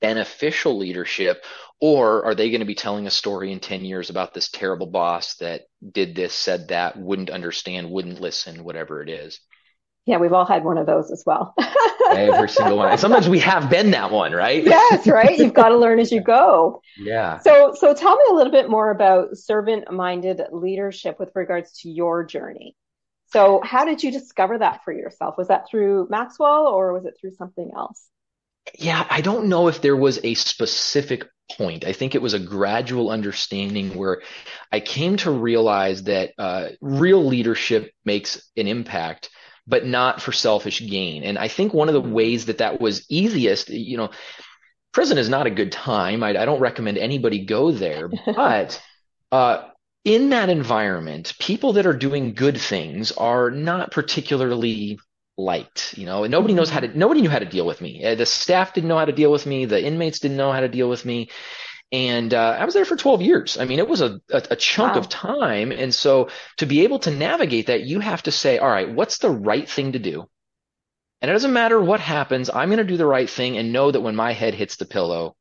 beneficial 0.00 0.78
leadership? 0.78 1.44
Or 1.80 2.24
are 2.24 2.34
they 2.34 2.50
going 2.50 2.60
to 2.60 2.66
be 2.66 2.74
telling 2.74 3.06
a 3.06 3.10
story 3.10 3.52
in 3.52 3.60
10 3.60 3.84
years 3.84 4.10
about 4.10 4.34
this 4.34 4.50
terrible 4.50 4.86
boss 4.88 5.36
that 5.36 5.62
did 5.92 6.14
this, 6.16 6.34
said 6.34 6.68
that, 6.68 6.98
wouldn't 6.98 7.30
understand, 7.30 7.90
wouldn't 7.90 8.20
listen, 8.20 8.64
whatever 8.64 9.02
it 9.02 9.08
is? 9.10 9.40
Yeah, 10.08 10.16
we've 10.16 10.32
all 10.32 10.46
had 10.46 10.64
one 10.64 10.78
of 10.78 10.86
those 10.86 11.10
as 11.10 11.22
well. 11.26 11.54
Every 12.10 12.48
single 12.48 12.78
one. 12.78 12.90
And 12.90 12.98
sometimes 12.98 13.28
we 13.28 13.40
have 13.40 13.68
been 13.68 13.90
that 13.90 14.10
one, 14.10 14.32
right? 14.32 14.64
Yes, 14.64 15.06
right. 15.06 15.36
You've 15.36 15.52
got 15.52 15.68
to 15.68 15.76
learn 15.78 16.00
as 16.00 16.10
you 16.10 16.22
go. 16.22 16.80
Yeah. 16.96 17.40
So, 17.40 17.74
so 17.78 17.92
tell 17.92 18.16
me 18.16 18.24
a 18.30 18.32
little 18.32 18.50
bit 18.50 18.70
more 18.70 18.90
about 18.90 19.36
servant-minded 19.36 20.40
leadership 20.50 21.20
with 21.20 21.30
regards 21.34 21.80
to 21.82 21.90
your 21.90 22.24
journey. 22.24 22.74
So, 23.26 23.60
how 23.62 23.84
did 23.84 24.02
you 24.02 24.10
discover 24.10 24.56
that 24.56 24.82
for 24.82 24.94
yourself? 24.94 25.34
Was 25.36 25.48
that 25.48 25.68
through 25.68 26.08
Maxwell 26.08 26.68
or 26.68 26.94
was 26.94 27.04
it 27.04 27.18
through 27.20 27.34
something 27.34 27.70
else? 27.76 28.06
Yeah, 28.78 29.06
I 29.10 29.20
don't 29.20 29.48
know 29.50 29.68
if 29.68 29.82
there 29.82 29.96
was 29.96 30.20
a 30.24 30.32
specific 30.32 31.26
point. 31.52 31.84
I 31.84 31.92
think 31.92 32.14
it 32.14 32.22
was 32.22 32.32
a 32.32 32.38
gradual 32.38 33.10
understanding 33.10 33.94
where 33.94 34.22
I 34.72 34.80
came 34.80 35.18
to 35.18 35.30
realize 35.30 36.04
that 36.04 36.32
uh, 36.38 36.68
real 36.80 37.22
leadership 37.26 37.92
makes 38.06 38.50
an 38.56 38.68
impact 38.68 39.28
but 39.68 39.84
not 39.84 40.22
for 40.22 40.32
selfish 40.32 40.80
gain. 40.88 41.22
And 41.22 41.38
I 41.38 41.48
think 41.48 41.74
one 41.74 41.88
of 41.88 41.94
the 41.94 42.00
ways 42.00 42.46
that 42.46 42.58
that 42.58 42.80
was 42.80 43.04
easiest, 43.10 43.68
you 43.68 43.98
know, 43.98 44.10
prison 44.92 45.18
is 45.18 45.28
not 45.28 45.46
a 45.46 45.50
good 45.50 45.70
time. 45.70 46.22
I, 46.22 46.30
I 46.30 46.46
don't 46.46 46.60
recommend 46.60 46.96
anybody 46.96 47.44
go 47.44 47.70
there, 47.70 48.08
but 48.26 48.82
uh, 49.30 49.68
in 50.04 50.30
that 50.30 50.48
environment, 50.48 51.34
people 51.38 51.74
that 51.74 51.86
are 51.86 51.96
doing 51.96 52.32
good 52.32 52.58
things 52.58 53.12
are 53.12 53.50
not 53.50 53.90
particularly 53.90 54.98
liked. 55.36 55.96
You 55.98 56.06
know, 56.06 56.24
nobody 56.26 56.54
knows 56.54 56.70
how 56.70 56.80
to. 56.80 56.88
Mm-hmm. 56.88 56.98
Nobody 56.98 57.20
knew 57.20 57.30
how 57.30 57.38
to 57.38 57.44
deal 57.44 57.66
with 57.66 57.80
me. 57.80 58.04
Uh, 58.04 58.14
the 58.14 58.26
staff 58.26 58.72
didn't 58.72 58.88
know 58.88 58.98
how 58.98 59.04
to 59.04 59.12
deal 59.12 59.30
with 59.30 59.44
me. 59.44 59.66
The 59.66 59.84
inmates 59.84 60.18
didn't 60.18 60.38
know 60.38 60.50
how 60.50 60.60
to 60.60 60.68
deal 60.68 60.88
with 60.88 61.04
me. 61.04 61.28
And 61.90 62.34
uh, 62.34 62.56
I 62.58 62.64
was 62.64 62.74
there 62.74 62.84
for 62.84 62.96
12 62.96 63.22
years. 63.22 63.58
I 63.58 63.64
mean, 63.64 63.78
it 63.78 63.88
was 63.88 64.02
a, 64.02 64.20
a, 64.30 64.42
a 64.50 64.56
chunk 64.56 64.94
wow. 64.94 65.00
of 65.00 65.08
time. 65.08 65.72
And 65.72 65.94
so 65.94 66.28
to 66.58 66.66
be 66.66 66.84
able 66.84 66.98
to 67.00 67.10
navigate 67.10 67.68
that, 67.68 67.84
you 67.84 68.00
have 68.00 68.22
to 68.24 68.32
say, 68.32 68.58
all 68.58 68.68
right, 68.68 68.90
what's 68.92 69.18
the 69.18 69.30
right 69.30 69.68
thing 69.68 69.92
to 69.92 69.98
do? 69.98 70.28
And 71.20 71.30
it 71.30 71.34
doesn't 71.34 71.52
matter 71.52 71.80
what 71.80 72.00
happens. 72.00 72.50
I'm 72.50 72.68
going 72.68 72.78
to 72.78 72.84
do 72.84 72.98
the 72.98 73.06
right 73.06 73.28
thing 73.28 73.56
and 73.56 73.72
know 73.72 73.90
that 73.90 74.02
when 74.02 74.14
my 74.14 74.32
head 74.32 74.54
hits 74.54 74.76
the 74.76 74.84
pillow, 74.84 75.34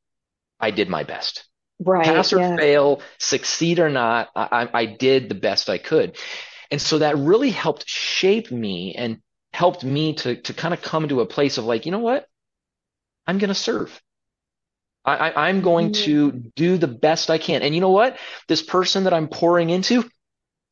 I 0.60 0.72
did 0.72 0.89
my 0.89 1.04
best. 1.04 1.48
Right. 1.80 2.06
Pass 2.06 2.34
or 2.34 2.39
yeah. 2.39 2.56
fail, 2.56 3.01
succeed 3.20 3.80
or 3.80 3.89
not, 3.89 4.30
I, 4.36 4.68
I 4.74 4.86
did 4.86 5.30
the 5.30 5.36
best 5.36 5.70
I 5.70 5.77
could. 5.77 6.18
And 6.72 6.82
so 6.82 7.00
that 7.00 7.18
really 7.18 7.51
helped 7.51 7.88
shape 7.88 8.51
me 8.51 8.96
and 8.96 9.22
helped 9.54 9.84
me 9.84 10.13
to, 10.13 10.42
to 10.42 10.54
kind 10.54 10.74
of 10.74 10.82
come 10.82 11.08
to 11.08 11.22
a 11.22 11.25
place 11.25 11.58
of 11.58 11.66
like, 11.66 11.86
you 11.86 11.92
know 11.92 12.00
what? 12.00 12.25
I'm 13.27 13.38
going 13.38 13.50
to 13.50 13.54
serve. 13.54 14.01
I, 15.16 15.50
am 15.50 15.62
going 15.62 15.94
to 15.94 16.32
do 16.32 16.78
the 16.78 16.88
best 16.88 17.30
I 17.30 17.38
can. 17.38 17.62
And 17.62 17.74
you 17.74 17.82
know 17.82 17.92
what? 17.92 18.18
This 18.48 18.62
person 18.62 19.06
that 19.06 19.14
I'm 19.14 19.28
pouring 19.28 19.70
into, 19.70 20.04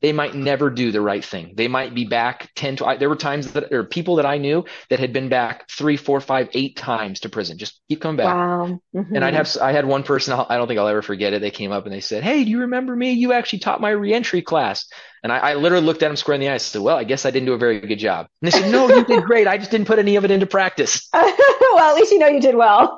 they 0.02 0.12
might 0.12 0.36
never 0.36 0.70
do 0.70 0.92
the 0.92 1.02
right 1.02 1.24
thing. 1.24 1.54
They 1.56 1.68
might 1.68 1.96
be 1.96 2.06
back 2.06 2.52
10, 2.56 2.76
12, 2.76 3.00
there 3.00 3.10
were 3.10 3.16
times 3.16 3.54
that, 3.54 3.72
or 3.72 3.86
people 3.86 4.18
that 4.18 4.26
I 4.26 4.38
knew 4.38 4.66
that 4.90 5.00
had 5.00 5.14
been 5.14 5.30
back 5.30 5.70
three, 5.70 5.96
four, 5.96 6.20
five, 6.20 6.50
eight 6.54 6.76
times 6.76 7.22
to 7.22 7.30
prison. 7.30 7.58
Just 7.58 7.82
keep 7.88 8.02
coming 8.02 8.18
back. 8.18 8.36
Wow. 8.36 8.82
Mm-hmm. 8.94 9.16
And 9.16 9.26
I'd 9.26 9.34
have, 9.34 9.56
I 9.62 9.72
had 9.72 9.86
one 9.86 10.04
person, 10.04 10.34
I 10.34 10.46
I 10.50 10.58
don't 10.58 10.68
think 10.68 10.80
I'll 10.80 10.88
ever 10.88 11.02
forget 11.02 11.34
it. 11.34 11.42
They 11.42 11.50
came 11.50 11.72
up 11.72 11.86
and 11.86 11.94
they 11.94 12.02
said, 12.02 12.24
Hey, 12.24 12.44
do 12.44 12.52
you 12.52 12.60
remember 12.62 12.96
me? 12.96 13.14
You 13.14 13.32
actually 13.34 13.60
taught 13.60 13.82
my 13.82 13.90
reentry 13.90 14.42
class. 14.42 14.86
And 15.24 15.32
I, 15.32 15.38
I 15.38 15.54
literally 15.56 15.86
looked 15.86 16.04
at 16.04 16.12
him 16.12 16.18
square 16.18 16.36
in 16.36 16.42
the 16.42 16.50
eyes 16.50 16.64
and 16.66 16.72
said, 16.74 16.82
well, 16.84 16.98
I 16.98 17.04
guess 17.04 17.26
I 17.26 17.32
didn't 17.32 17.48
do 17.48 17.54
a 17.54 17.58
very 17.58 17.80
good 17.80 17.98
job. 17.98 18.28
And 18.42 18.52
they 18.52 18.60
said, 18.60 18.72
no, 18.72 18.88
you 18.88 19.06
did 19.06 19.24
great. 19.24 19.48
I 19.48 19.58
just 19.58 19.72
didn't 19.72 19.88
put 19.88 19.98
any 19.98 20.18
of 20.18 20.24
it 20.26 20.30
into 20.30 20.46
practice. 20.46 21.10
well, 21.14 21.80
at 21.80 21.96
least 21.96 22.12
you 22.12 22.20
know 22.20 22.28
you 22.28 22.40
did 22.40 22.54
well. 22.54 22.96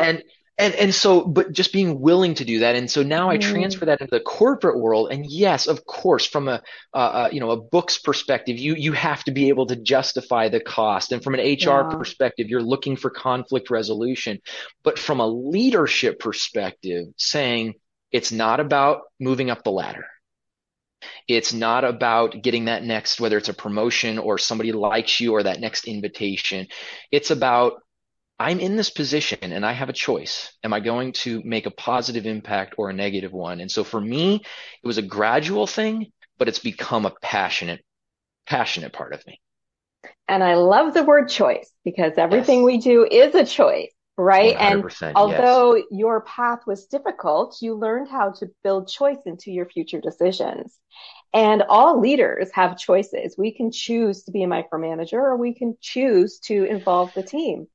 and, 0.00 0.22
and 0.58 0.74
and 0.74 0.94
so 0.94 1.24
but 1.24 1.52
just 1.52 1.72
being 1.72 2.00
willing 2.00 2.34
to 2.34 2.44
do 2.44 2.60
that. 2.60 2.74
And 2.74 2.90
so 2.90 3.02
now 3.02 3.30
i 3.30 3.38
mm. 3.38 3.40
transfer 3.40 3.86
that 3.86 4.00
into 4.00 4.10
the 4.10 4.20
corporate 4.20 4.78
world. 4.78 5.10
And 5.12 5.24
yes 5.24 5.66
of 5.66 5.84
course 5.86 6.26
from 6.26 6.48
a 6.48 6.62
uh, 6.92 7.28
you 7.32 7.40
know 7.40 7.50
a 7.50 7.60
books 7.60 7.98
perspective 7.98 8.58
you 8.58 8.74
you 8.74 8.92
have 8.92 9.24
to 9.24 9.30
be 9.30 9.48
able 9.48 9.66
to 9.66 9.76
justify 9.76 10.48
the 10.48 10.60
cost. 10.60 11.12
And 11.12 11.22
from 11.22 11.34
an 11.34 11.40
hr 11.40 11.44
yeah. 11.44 11.88
perspective 11.90 12.48
you're 12.48 12.62
looking 12.62 12.96
for 12.96 13.10
conflict 13.10 13.70
resolution. 13.70 14.40
But 14.82 14.98
from 14.98 15.20
a 15.20 15.26
leadership 15.26 16.18
perspective 16.18 17.06
saying 17.16 17.74
it's 18.10 18.32
not 18.32 18.58
about 18.58 19.02
moving 19.20 19.50
up 19.50 19.62
the 19.62 19.70
ladder. 19.70 20.06
It's 21.28 21.52
not 21.52 21.84
about 21.84 22.42
getting 22.42 22.64
that 22.64 22.82
next 22.82 23.20
whether 23.20 23.36
it's 23.36 23.48
a 23.48 23.54
promotion 23.54 24.18
or 24.18 24.38
somebody 24.38 24.72
likes 24.72 25.20
you 25.20 25.32
or 25.34 25.44
that 25.44 25.60
next 25.60 25.86
invitation. 25.86 26.66
It's 27.12 27.30
about 27.30 27.82
I'm 28.38 28.60
in 28.60 28.76
this 28.76 28.90
position 28.90 29.52
and 29.52 29.66
I 29.66 29.72
have 29.72 29.88
a 29.88 29.94
choice. 29.94 30.56
Am 30.62 30.72
I 30.72 30.80
going 30.80 31.12
to 31.24 31.42
make 31.44 31.66
a 31.66 31.72
positive 31.72 32.24
impact 32.24 32.76
or 32.78 32.88
a 32.88 32.94
negative 32.94 33.32
one? 33.32 33.60
And 33.60 33.70
so 33.70 33.82
for 33.82 34.00
me, 34.00 34.36
it 34.36 34.86
was 34.86 34.98
a 34.98 35.02
gradual 35.02 35.66
thing, 35.66 36.12
but 36.38 36.46
it's 36.46 36.60
become 36.60 37.04
a 37.04 37.12
passionate, 37.20 37.84
passionate 38.46 38.92
part 38.92 39.12
of 39.12 39.26
me. 39.26 39.40
And 40.28 40.44
I 40.44 40.54
love 40.54 40.94
the 40.94 41.02
word 41.02 41.28
choice 41.28 41.72
because 41.84 42.12
everything 42.16 42.58
yes. 42.58 42.66
we 42.66 42.78
do 42.78 43.08
is 43.10 43.34
a 43.34 43.44
choice, 43.44 43.90
right? 44.16 44.54
And 44.56 44.84
although 45.16 45.74
yes. 45.74 45.86
your 45.90 46.20
path 46.20 46.60
was 46.64 46.86
difficult, 46.86 47.56
you 47.60 47.74
learned 47.74 48.08
how 48.08 48.30
to 48.38 48.46
build 48.62 48.88
choice 48.88 49.18
into 49.26 49.50
your 49.50 49.66
future 49.66 50.00
decisions. 50.00 50.78
And 51.34 51.62
all 51.68 52.00
leaders 52.00 52.50
have 52.52 52.78
choices. 52.78 53.34
We 53.36 53.52
can 53.52 53.72
choose 53.72 54.22
to 54.24 54.30
be 54.30 54.44
a 54.44 54.46
micromanager 54.46 55.14
or 55.14 55.36
we 55.36 55.54
can 55.54 55.76
choose 55.80 56.38
to 56.44 56.64
involve 56.64 57.12
the 57.14 57.22
team 57.24 57.66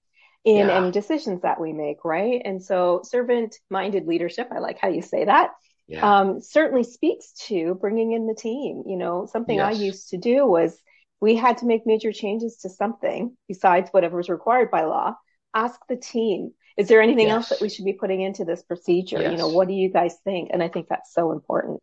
in 0.45 0.67
yeah. 0.67 0.77
any 0.77 0.91
decisions 0.91 1.41
that 1.41 1.59
we 1.59 1.73
make, 1.73 2.03
right? 2.03 2.41
And 2.43 2.61
so 2.61 3.01
servant 3.03 3.57
minded 3.69 4.07
leadership, 4.07 4.49
I 4.51 4.59
like 4.59 4.77
how 4.79 4.89
you 4.89 5.01
say 5.01 5.25
that. 5.25 5.51
Yeah. 5.87 6.19
Um, 6.19 6.41
certainly 6.41 6.83
speaks 6.83 7.33
to 7.47 7.75
bringing 7.75 8.13
in 8.13 8.27
the 8.27 8.35
team. 8.35 8.83
You 8.85 8.97
know, 8.97 9.27
something 9.31 9.57
yes. 9.57 9.75
I 9.75 9.77
used 9.77 10.09
to 10.09 10.17
do 10.17 10.45
was 10.45 10.77
we 11.21 11.35
had 11.35 11.59
to 11.59 11.65
make 11.65 11.85
major 11.85 12.11
changes 12.11 12.57
to 12.57 12.69
something 12.69 13.35
besides 13.47 13.89
whatever 13.91 14.17
was 14.17 14.29
required 14.29 14.71
by 14.71 14.83
law. 14.83 15.15
Ask 15.53 15.79
the 15.87 15.95
team, 15.95 16.51
is 16.77 16.87
there 16.87 17.01
anything 17.01 17.27
yes. 17.27 17.35
else 17.35 17.49
that 17.49 17.61
we 17.61 17.69
should 17.69 17.85
be 17.85 17.93
putting 17.93 18.21
into 18.21 18.43
this 18.43 18.63
procedure? 18.63 19.21
Yes. 19.21 19.31
You 19.31 19.37
know, 19.37 19.49
what 19.49 19.67
do 19.67 19.73
you 19.73 19.89
guys 19.89 20.15
think? 20.23 20.49
And 20.51 20.63
I 20.63 20.67
think 20.67 20.87
that's 20.89 21.13
so 21.13 21.31
important. 21.31 21.79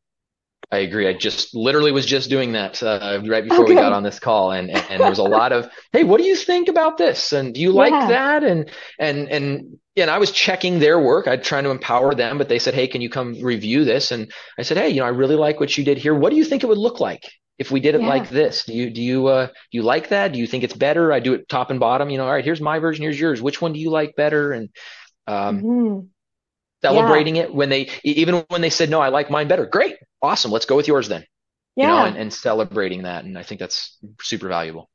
I 0.73 0.79
agree. 0.79 1.09
I 1.09 1.15
just 1.15 1.55
literally 1.55 1.91
was 1.91 2.07
just 2.07 2.31
doing 2.31 2.53
that 2.53 2.81
uh, 2.81 3.21
right 3.25 3.43
before 3.43 3.65
okay. 3.65 3.75
we 3.75 3.81
got 3.81 3.93
on 3.93 4.05
this 4.05 4.21
call, 4.21 4.53
and, 4.53 4.71
and, 4.71 4.85
and 4.89 5.01
there 5.01 5.11
was 5.11 5.19
a 5.19 5.25
lot 5.25 5.53
of, 5.53 5.69
hey, 5.93 6.05
what 6.05 6.19
do 6.19 6.25
you 6.25 6.37
think 6.37 6.69
about 6.69 6.97
this? 6.97 7.33
And 7.33 7.53
do 7.53 7.61
you 7.61 7.73
like 7.73 7.93
that? 8.09 8.45
And 8.45 8.71
and 8.99 9.29
and 9.29 9.79
and 9.97 10.11
I 10.11 10.19
was 10.19 10.31
checking 10.31 10.79
their 10.79 11.01
work. 11.01 11.27
I'd 11.27 11.43
trying 11.43 11.65
to 11.65 11.71
empower 11.71 12.15
them, 12.15 12.39
but 12.39 12.49
they 12.49 12.61
said, 12.61 12.75
hey, 12.75 12.87
can 12.87 13.01
you 13.01 13.11
come 13.11 13.43
review 13.43 13.85
this? 13.85 14.13
And 14.13 14.33
I 14.59 14.63
said, 14.63 14.77
hey, 14.77 14.91
you 14.91 15.01
know, 15.01 15.07
I 15.07 15.11
really 15.11 15.35
like 15.35 15.59
what 15.59 15.77
you 15.77 15.85
did 15.85 15.99
here. 15.99 16.15
What 16.15 16.31
do 16.31 16.37
you 16.37 16.45
think 16.45 16.63
it 16.63 16.69
would 16.69 16.79
look 16.79 17.01
like 17.01 17.29
if 17.59 17.73
we 17.73 17.81
did 17.81 17.97
it 17.97 18.03
yeah. 18.03 18.09
like 18.09 18.31
this? 18.31 18.65
Do 18.65 18.73
you 18.73 18.91
do 18.91 19.03
you 19.03 19.27
uh, 19.27 19.47
do 19.47 19.53
you 19.73 19.83
like 19.83 20.11
that? 20.11 20.33
Do 20.33 20.39
you 20.39 20.47
think 20.47 20.63
it's 20.63 20.75
better? 20.75 21.13
I 21.13 21.19
do 21.19 21.35
it 21.35 21.49
top 21.49 21.71
and 21.71 21.81
bottom. 21.81 22.11
You 22.11 22.19
know, 22.19 22.27
all 22.27 22.33
right, 22.33 22.45
here's 22.45 22.61
my 22.61 22.79
version, 22.79 23.03
here's 23.03 23.19
yours. 23.19 23.43
Which 23.43 23.61
one 23.61 23.73
do 23.73 23.81
you 23.81 23.91
like 23.91 24.15
better? 24.15 24.53
And 24.53 24.69
um, 25.27 25.63
mm-hmm 25.63 26.01
celebrating 26.83 27.37
yeah. 27.37 27.43
it 27.43 27.55
when 27.55 27.69
they 27.69 27.91
even 28.05 28.45
when 28.49 28.61
they 28.61 28.71
said 28.71 28.89
no 28.91 29.01
i 29.01 29.09
like 29.09 29.31
mine 29.31 29.49
better 29.49 29.67
great 29.67 29.97
awesome, 30.23 30.51
let's 30.51 30.67
go 30.67 30.77
with 30.77 30.89
yours 30.89 31.09
then. 31.09 31.25
Yeah. 31.77 31.85
You 31.85 31.89
know, 31.89 32.05
and, 32.07 32.17
and 32.17 32.33
celebrating 32.33 33.03
that. 33.03 33.25
And 33.25 33.39
I 33.39 33.43
think 33.43 33.61
that's 33.61 33.97
super 34.21 34.49
valuable. 34.49 34.91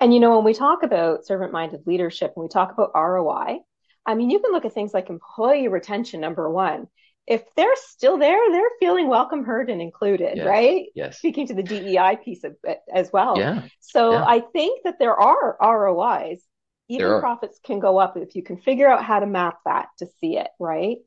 And 0.00 0.12
you 0.12 0.20
know, 0.20 0.36
when 0.36 0.44
we 0.44 0.54
talk 0.54 0.82
about 0.82 1.24
servant 1.24 1.52
minded 1.52 1.86
leadership 1.86 2.32
and 2.36 2.42
we 2.42 2.48
talk 2.48 2.72
about 2.72 2.92
ROI, 2.94 3.58
I 4.06 4.14
mean, 4.14 4.30
you 4.30 4.38
can 4.40 4.52
look 4.52 4.64
at 4.64 4.74
things 4.74 4.92
like 4.92 5.08
employee 5.08 5.68
retention, 5.68 6.20
number 6.20 6.50
one. 6.50 6.88
If 7.26 7.42
they're 7.56 7.76
still 7.76 8.18
there, 8.18 8.38
they're 8.52 8.62
feeling 8.78 9.08
welcome, 9.08 9.44
heard, 9.44 9.70
and 9.70 9.80
included, 9.80 10.36
yes. 10.36 10.46
right? 10.46 10.86
Yes. 10.94 11.16
Speaking 11.16 11.46
to 11.46 11.54
the 11.54 11.62
DEI 11.62 12.18
piece 12.22 12.44
of 12.44 12.54
it 12.64 12.80
as 12.92 13.10
well. 13.10 13.38
Yeah. 13.38 13.62
So 13.80 14.12
yeah. 14.12 14.24
I 14.26 14.40
think 14.40 14.82
that 14.84 14.98
there 14.98 15.18
are 15.18 15.56
ROIs. 15.58 16.42
Even 16.88 17.20
profits 17.20 17.58
can 17.64 17.80
go 17.80 17.98
up 17.98 18.16
if 18.16 18.36
you 18.36 18.42
can 18.42 18.58
figure 18.58 18.88
out 18.88 19.04
how 19.04 19.20
to 19.20 19.26
map 19.26 19.58
that 19.64 19.88
to 19.98 20.06
see 20.20 20.36
it, 20.36 20.48
right? 20.58 20.98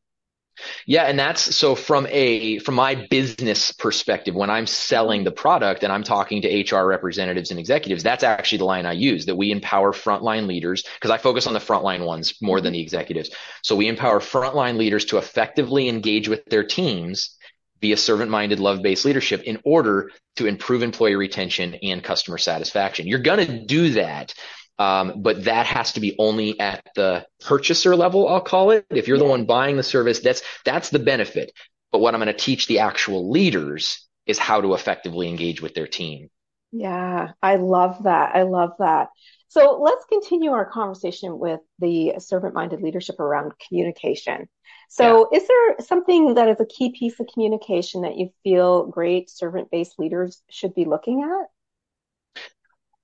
Yeah, 0.85 1.03
and 1.03 1.19
that's 1.19 1.55
so 1.55 1.75
from 1.75 2.07
a 2.09 2.59
from 2.59 2.75
my 2.75 2.95
business 3.09 3.71
perspective, 3.71 4.35
when 4.35 4.49
I'm 4.49 4.65
selling 4.65 5.23
the 5.23 5.31
product 5.31 5.83
and 5.83 5.91
I'm 5.91 6.03
talking 6.03 6.41
to 6.41 6.61
HR 6.61 6.85
representatives 6.85 7.51
and 7.51 7.59
executives, 7.59 8.03
that's 8.03 8.23
actually 8.23 8.59
the 8.59 8.65
line 8.65 8.85
I 8.85 8.93
use 8.93 9.25
that 9.27 9.35
we 9.35 9.51
empower 9.51 9.93
frontline 9.93 10.47
leaders 10.47 10.83
because 10.95 11.11
I 11.11 11.17
focus 11.17 11.47
on 11.47 11.53
the 11.53 11.59
frontline 11.59 12.05
ones 12.05 12.35
more 12.41 12.59
than 12.59 12.73
the 12.73 12.79
mm-hmm. 12.79 12.83
executives. 12.83 13.29
So 13.61 13.75
we 13.75 13.87
empower 13.87 14.19
frontline 14.19 14.77
leaders 14.77 15.05
to 15.05 15.17
effectively 15.17 15.89
engage 15.89 16.27
with 16.27 16.45
their 16.45 16.63
teams 16.63 17.35
via 17.81 17.97
servant 17.97 18.31
minded, 18.31 18.59
love 18.59 18.81
based 18.81 19.05
leadership 19.05 19.43
in 19.43 19.59
order 19.63 20.11
to 20.37 20.47
improve 20.47 20.81
employee 20.81 21.15
retention 21.15 21.75
and 21.83 22.03
customer 22.03 22.37
satisfaction. 22.37 23.07
You're 23.07 23.19
going 23.19 23.45
to 23.45 23.65
do 23.65 23.91
that 23.91 24.33
um, 24.79 25.21
but 25.21 25.45
that 25.45 25.65
has 25.65 25.93
to 25.93 25.99
be 25.99 26.15
only 26.19 26.59
at 26.59 26.87
the 26.95 27.25
purchaser 27.41 27.95
level, 27.95 28.27
I'll 28.27 28.41
call 28.41 28.71
it. 28.71 28.85
If 28.89 29.07
you're 29.07 29.17
yeah. 29.17 29.23
the 29.23 29.29
one 29.29 29.45
buying 29.45 29.77
the 29.77 29.83
service, 29.83 30.19
that's 30.19 30.41
that's 30.65 30.89
the 30.89 30.99
benefit. 30.99 31.51
But 31.91 31.99
what 31.99 32.13
I'm 32.13 32.21
going 32.21 32.33
to 32.33 32.39
teach 32.39 32.67
the 32.67 32.79
actual 32.79 33.31
leaders 33.31 34.07
is 34.25 34.37
how 34.37 34.61
to 34.61 34.73
effectively 34.73 35.29
engage 35.29 35.61
with 35.61 35.73
their 35.73 35.87
team. 35.87 36.29
Yeah, 36.71 37.31
I 37.41 37.55
love 37.55 38.03
that. 38.03 38.35
I 38.35 38.43
love 38.43 38.71
that. 38.79 39.09
So 39.47 39.79
let's 39.81 40.05
continue 40.05 40.51
our 40.51 40.65
conversation 40.65 41.39
with 41.39 41.61
the 41.79 42.15
servant 42.19 42.53
minded 42.53 42.81
leadership 42.81 43.19
around 43.19 43.53
communication. 43.67 44.49
So, 44.89 45.29
yeah. 45.31 45.37
is 45.37 45.47
there 45.47 45.75
something 45.85 46.35
that 46.35 46.49
is 46.49 46.59
a 46.59 46.65
key 46.65 46.91
piece 46.97 47.19
of 47.19 47.27
communication 47.33 48.01
that 48.01 48.17
you 48.17 48.29
feel 48.43 48.85
great 48.87 49.29
servant 49.29 49.69
based 49.71 49.97
leaders 49.97 50.41
should 50.49 50.75
be 50.75 50.85
looking 50.85 51.23
at? 51.23 51.47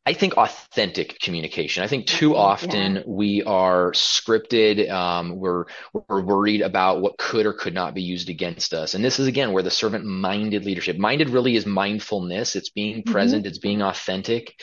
I 0.05 0.13
think 0.13 0.33
authentic 0.35 1.17
communication. 1.21 1.81
I 1.81 1.87
think 1.87 2.07
too 2.07 2.35
often 2.35 2.95
yeah. 2.95 3.01
we 3.05 3.41
are 3.43 3.91
scripted. 3.93 4.89
Um, 4.91 5.37
we're 5.37 5.65
we're 5.93 6.21
worried 6.21 6.61
about 6.61 7.01
what 7.01 7.17
could 7.17 7.45
or 7.45 7.53
could 7.53 7.73
not 7.73 7.93
be 7.93 8.01
used 8.01 8.29
against 8.29 8.73
us. 8.73 8.95
And 8.95 9.03
this 9.03 9.19
is 9.19 9.27
again 9.27 9.53
where 9.53 9.63
the 9.63 9.71
servant-minded 9.71 10.65
leadership. 10.65 10.97
Minded 10.97 11.29
really 11.29 11.55
is 11.55 11.65
mindfulness. 11.65 12.57
It's 12.57 12.69
being 12.69 12.97
mm-hmm. 12.97 13.13
present. 13.13 13.43
Mm-hmm. 13.43 13.49
It's 13.49 13.59
being 13.59 13.81
authentic. 13.81 14.53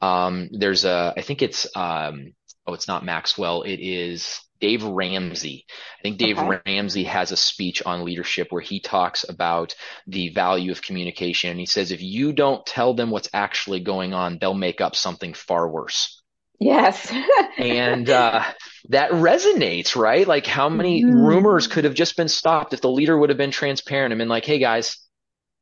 Um, 0.00 0.48
there's 0.52 0.84
a. 0.84 1.14
I 1.16 1.22
think 1.22 1.42
it's. 1.42 1.68
Um, 1.76 2.34
oh, 2.66 2.74
it's 2.74 2.88
not 2.88 3.04
Maxwell. 3.04 3.62
It 3.62 3.78
is 3.80 4.40
Dave 4.60 4.84
Ramsey. 4.84 5.66
I 5.98 6.02
think 6.02 6.18
Dave 6.18 6.38
okay. 6.38 6.60
Ramsey 6.66 7.04
has 7.04 7.32
a 7.32 7.36
speech 7.36 7.82
on 7.84 8.04
leadership 8.04 8.48
where 8.50 8.62
he 8.62 8.80
talks 8.80 9.24
about 9.28 9.74
the 10.06 10.30
value 10.30 10.72
of 10.72 10.82
communication. 10.82 11.50
And 11.50 11.60
he 11.60 11.66
says, 11.66 11.92
if 11.92 12.02
you 12.02 12.32
don't 12.32 12.64
tell 12.66 12.94
them 12.94 13.10
what's 13.10 13.30
actually 13.32 13.80
going 13.80 14.14
on, 14.14 14.38
they'll 14.38 14.54
make 14.54 14.80
up 14.80 14.96
something 14.96 15.34
far 15.34 15.68
worse. 15.68 16.20
Yes. 16.60 17.12
and 17.58 18.10
uh, 18.10 18.44
that 18.88 19.10
resonates, 19.12 19.94
right? 19.94 20.26
Like 20.26 20.46
how 20.46 20.68
many 20.68 21.04
mm. 21.04 21.12
rumors 21.12 21.66
could 21.66 21.84
have 21.84 21.94
just 21.94 22.16
been 22.16 22.28
stopped 22.28 22.72
if 22.72 22.80
the 22.80 22.90
leader 22.90 23.16
would 23.16 23.30
have 23.30 23.38
been 23.38 23.52
transparent 23.52 24.12
and 24.12 24.18
been 24.18 24.28
like, 24.28 24.44
hey 24.44 24.58
guys, 24.58 24.98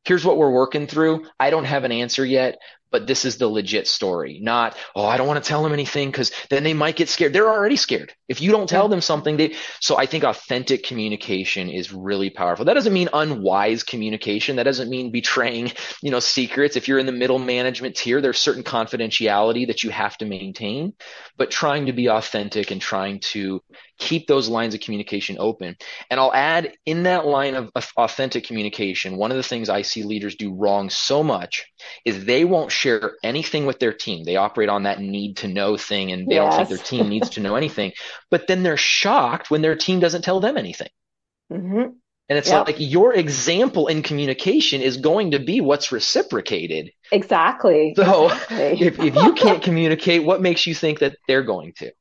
here's 0.04 0.24
what 0.24 0.38
we're 0.38 0.52
working 0.52 0.86
through. 0.86 1.26
I 1.38 1.50
don't 1.50 1.64
have 1.64 1.84
an 1.84 1.92
answer 1.92 2.24
yet, 2.24 2.58
but 2.96 3.06
this 3.06 3.26
is 3.26 3.36
the 3.36 3.46
legit 3.46 3.86
story. 3.86 4.38
Not, 4.40 4.74
oh, 4.94 5.04
I 5.04 5.18
don't 5.18 5.26
want 5.26 5.44
to 5.44 5.46
tell 5.46 5.62
them 5.62 5.74
anything 5.74 6.10
because 6.10 6.32
then 6.48 6.64
they 6.64 6.72
might 6.72 6.96
get 6.96 7.10
scared. 7.10 7.34
They're 7.34 7.50
already 7.50 7.76
scared. 7.76 8.14
If 8.26 8.40
you 8.40 8.50
don't 8.50 8.70
tell 8.70 8.88
them 8.88 9.02
something, 9.02 9.36
they 9.36 9.54
so 9.80 9.98
I 9.98 10.06
think 10.06 10.24
authentic 10.24 10.82
communication 10.82 11.68
is 11.68 11.92
really 11.92 12.30
powerful. 12.30 12.64
That 12.64 12.72
doesn't 12.72 12.94
mean 12.94 13.10
unwise 13.12 13.82
communication. 13.82 14.56
That 14.56 14.62
doesn't 14.62 14.88
mean 14.88 15.10
betraying, 15.12 15.72
you 16.02 16.10
know, 16.10 16.20
secrets. 16.20 16.74
If 16.74 16.88
you're 16.88 16.98
in 16.98 17.04
the 17.04 17.12
middle 17.12 17.38
management 17.38 17.96
tier, 17.96 18.22
there's 18.22 18.38
certain 18.38 18.62
confidentiality 18.62 19.66
that 19.66 19.84
you 19.84 19.90
have 19.90 20.16
to 20.16 20.24
maintain, 20.24 20.94
but 21.36 21.50
trying 21.50 21.84
to 21.84 21.92
be 21.92 22.08
authentic 22.08 22.70
and 22.70 22.80
trying 22.80 23.20
to 23.34 23.62
keep 23.98 24.26
those 24.26 24.48
lines 24.48 24.74
of 24.74 24.80
communication 24.80 25.36
open. 25.38 25.76
And 26.10 26.20
I'll 26.20 26.32
add 26.32 26.72
in 26.84 27.04
that 27.04 27.26
line 27.26 27.54
of, 27.54 27.70
of 27.74 27.90
authentic 27.96 28.44
communication, 28.44 29.16
one 29.16 29.30
of 29.30 29.36
the 29.36 29.42
things 29.42 29.68
I 29.68 29.82
see 29.82 30.02
leaders 30.02 30.36
do 30.36 30.54
wrong 30.54 30.90
so 30.90 31.22
much 31.22 31.66
is 32.04 32.24
they 32.24 32.44
won't 32.44 32.72
share 32.72 33.16
anything 33.22 33.66
with 33.66 33.78
their 33.78 33.92
team. 33.92 34.24
They 34.24 34.36
operate 34.36 34.68
on 34.68 34.84
that 34.84 35.00
need 35.00 35.38
to 35.38 35.48
know 35.48 35.76
thing 35.76 36.12
and 36.12 36.28
they 36.28 36.34
yes. 36.34 36.56
don't 36.56 36.56
think 36.56 36.68
their 36.68 36.86
team 36.86 37.08
needs 37.08 37.30
to 37.30 37.40
know 37.40 37.56
anything. 37.56 37.92
But 38.30 38.46
then 38.46 38.62
they're 38.62 38.76
shocked 38.76 39.50
when 39.50 39.62
their 39.62 39.76
team 39.76 40.00
doesn't 40.00 40.22
tell 40.22 40.40
them 40.40 40.56
anything. 40.56 40.90
Mm-hmm. 41.52 41.90
And 42.28 42.38
it's 42.38 42.48
yep. 42.48 42.66
like 42.66 42.76
your 42.78 43.14
example 43.14 43.86
in 43.86 44.02
communication 44.02 44.80
is 44.80 44.96
going 44.96 45.30
to 45.30 45.38
be 45.38 45.60
what's 45.60 45.92
reciprocated. 45.92 46.90
Exactly. 47.12 47.92
So 47.94 48.26
exactly. 48.26 48.80
if, 48.80 48.98
if 48.98 49.14
you 49.14 49.32
can't 49.34 49.62
communicate, 49.62 50.24
what 50.24 50.42
makes 50.42 50.66
you 50.66 50.74
think 50.74 50.98
that 51.00 51.16
they're 51.28 51.44
going 51.44 51.72
to? 51.74 51.92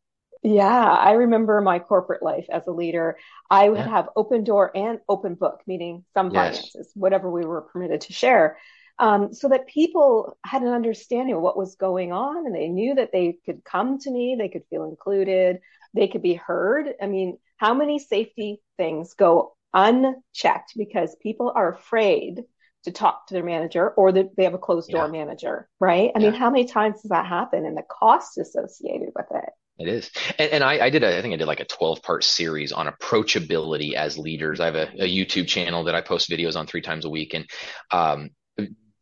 Yeah, 0.46 0.84
I 0.84 1.14
remember 1.14 1.60
my 1.60 1.80
corporate 1.80 2.22
life 2.22 2.46
as 2.52 2.68
a 2.68 2.72
leader. 2.72 3.18
I 3.50 3.68
would 3.68 3.80
yeah. 3.80 3.90
have 3.90 4.10
open 4.16 4.44
door 4.44 4.72
and 4.76 5.00
open 5.10 5.34
book, 5.34 5.62
meaning 5.66 6.06
some 6.14 6.30
yes. 6.30 6.58
finances, 6.58 6.92
whatever 6.94 7.32
we 7.32 7.44
were 7.44 7.62
permitted 7.62 8.02
to 8.02 8.14
share, 8.14 8.58
um, 9.00 9.34
so 9.34 9.50
that 9.50 9.66
people 9.66 10.38
had 10.46 10.62
an 10.62 10.68
understanding 10.68 11.34
of 11.34 11.42
what 11.42 11.58
was 11.58 11.76
going 11.76 12.12
on 12.12 12.46
and 12.46 12.54
they 12.54 12.68
knew 12.68 12.94
that 12.94 13.12
they 13.12 13.40
could 13.44 13.64
come 13.64 13.98
to 14.00 14.12
me, 14.12 14.36
they 14.38 14.48
could 14.48 14.62
feel 14.70 14.84
included, 14.84 15.62
they 15.96 16.08
could 16.08 16.22
be 16.22 16.36
heard. 16.36 16.94
I 17.02 17.08
mean, 17.08 17.40
how 17.58 17.74
many 17.74 17.98
safety 17.98 18.62
things 18.78 19.16
go 19.16 19.56
unchecked 19.74 20.74
because 20.78 21.16
people 21.24 21.52
are 21.56 21.74
afraid 21.74 22.44
to 22.84 22.92
talk 22.92 23.26
to 23.28 23.34
their 23.34 23.44
manager 23.44 23.90
or 23.90 24.12
that 24.12 24.36
they 24.38 24.44
have 24.44 24.54
a 24.54 24.60
closed 24.60 24.92
door 24.92 25.06
yeah. 25.06 25.12
manager, 25.12 25.68
right? 25.80 26.12
I 26.16 26.20
yeah. 26.20 26.30
mean, 26.30 26.40
how 26.40 26.52
many 26.52 26.66
times 26.66 27.02
does 27.02 27.10
that 27.10 27.26
happen 27.26 27.66
and 27.66 27.76
the 27.76 27.82
cost 27.82 28.38
associated 28.38 29.10
with 29.16 29.26
it? 29.32 29.50
It 29.78 29.90
is. 29.90 30.10
And, 30.40 30.52
and 30.52 30.64
I, 30.64 30.86
I, 30.86 30.90
did, 30.90 31.04
a, 31.04 31.18
I 31.18 31.22
think 31.22 31.34
I 31.34 31.38
did 31.38 31.48
like 31.48 31.60
a 31.60 31.66
12 31.66 32.02
part 32.02 32.24
series 32.24 32.72
on 32.72 32.88
approachability 32.88 33.94
as 33.94 34.18
leaders. 34.18 34.60
I 34.60 34.66
have 34.66 34.76
a, 34.76 34.88
a, 35.00 35.10
YouTube 35.10 35.48
channel 35.48 35.84
that 35.86 35.96
I 35.96 36.02
post 36.02 36.30
videos 36.30 36.56
on 36.56 36.66
three 36.66 36.82
times 36.82 37.04
a 37.04 37.10
week. 37.10 37.34
And, 37.34 37.46
um, 37.92 38.30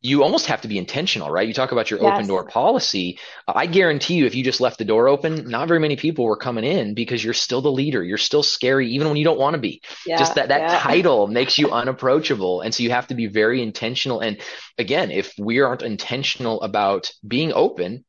you 0.03 0.21
almost 0.21 0.47
have 0.47 0.61
to 0.61 0.67
be 0.67 0.77
intentional, 0.77 1.31
right? 1.31 1.47
You 1.47 1.53
talk 1.53 1.71
about 1.71 1.89
your 1.89 2.01
yes. 2.01 2.11
open 2.11 2.27
door 2.27 2.45
policy. 2.45 3.19
I 3.47 3.67
guarantee 3.67 4.15
you, 4.15 4.25
if 4.25 4.35
you 4.35 4.43
just 4.43 4.59
left 4.59 4.77
the 4.77 4.83
door 4.83 5.07
open, 5.07 5.49
not 5.49 5.69
very 5.69 5.79
many 5.79 5.95
people 5.95 6.25
were 6.25 6.35
coming 6.35 6.65
in 6.65 6.93
because 6.93 7.23
you're 7.23 7.33
still 7.33 7.61
the 7.61 7.71
leader. 7.71 8.03
You're 8.03 8.17
still 8.17 8.43
scary, 8.43 8.89
even 8.91 9.07
when 9.07 9.15
you 9.15 9.23
don't 9.23 9.39
want 9.39 9.53
to 9.53 9.61
be. 9.61 9.81
Yeah, 10.05 10.17
just 10.17 10.35
that, 10.35 10.49
that 10.49 10.61
yeah. 10.61 10.79
title 10.79 11.27
makes 11.39 11.57
you 11.57 11.71
unapproachable. 11.71 12.59
And 12.59 12.75
so 12.75 12.83
you 12.83 12.91
have 12.91 13.07
to 13.07 13.15
be 13.15 13.27
very 13.27 13.63
intentional. 13.63 14.19
And 14.19 14.41
again, 14.77 15.09
if 15.09 15.33
we 15.39 15.61
aren't 15.61 15.83
intentional 15.83 16.61
about 16.61 17.09
being 17.25 17.53
open, 17.53 18.03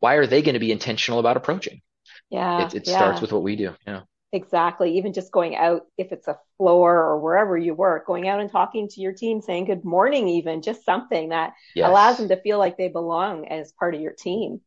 why 0.00 0.14
are 0.14 0.26
they 0.26 0.42
going 0.42 0.54
to 0.54 0.60
be 0.60 0.72
intentional 0.72 1.20
about 1.20 1.36
approaching? 1.36 1.82
Yeah. 2.30 2.66
It, 2.66 2.74
it 2.74 2.86
yeah. 2.86 2.96
starts 2.96 3.20
with 3.20 3.32
what 3.32 3.42
we 3.42 3.56
do. 3.56 3.74
Yeah. 3.86 4.02
Exactly. 4.32 4.98
Even 4.98 5.14
just 5.14 5.32
going 5.32 5.56
out, 5.56 5.86
if 5.96 6.12
it's 6.12 6.28
a 6.28 6.38
floor 6.58 6.96
or 6.96 7.18
wherever 7.18 7.56
you 7.56 7.74
work, 7.74 8.06
going 8.06 8.28
out 8.28 8.40
and 8.40 8.50
talking 8.50 8.88
to 8.88 9.00
your 9.00 9.12
team, 9.12 9.40
saying 9.40 9.64
good 9.64 9.84
morning, 9.84 10.28
even 10.28 10.60
just 10.60 10.84
something 10.84 11.30
that 11.30 11.54
yes. 11.74 11.88
allows 11.88 12.18
them 12.18 12.28
to 12.28 12.40
feel 12.42 12.58
like 12.58 12.76
they 12.76 12.88
belong 12.88 13.48
as 13.48 13.72
part 13.72 13.94
of 13.94 14.02
your 14.02 14.12
team. 14.12 14.60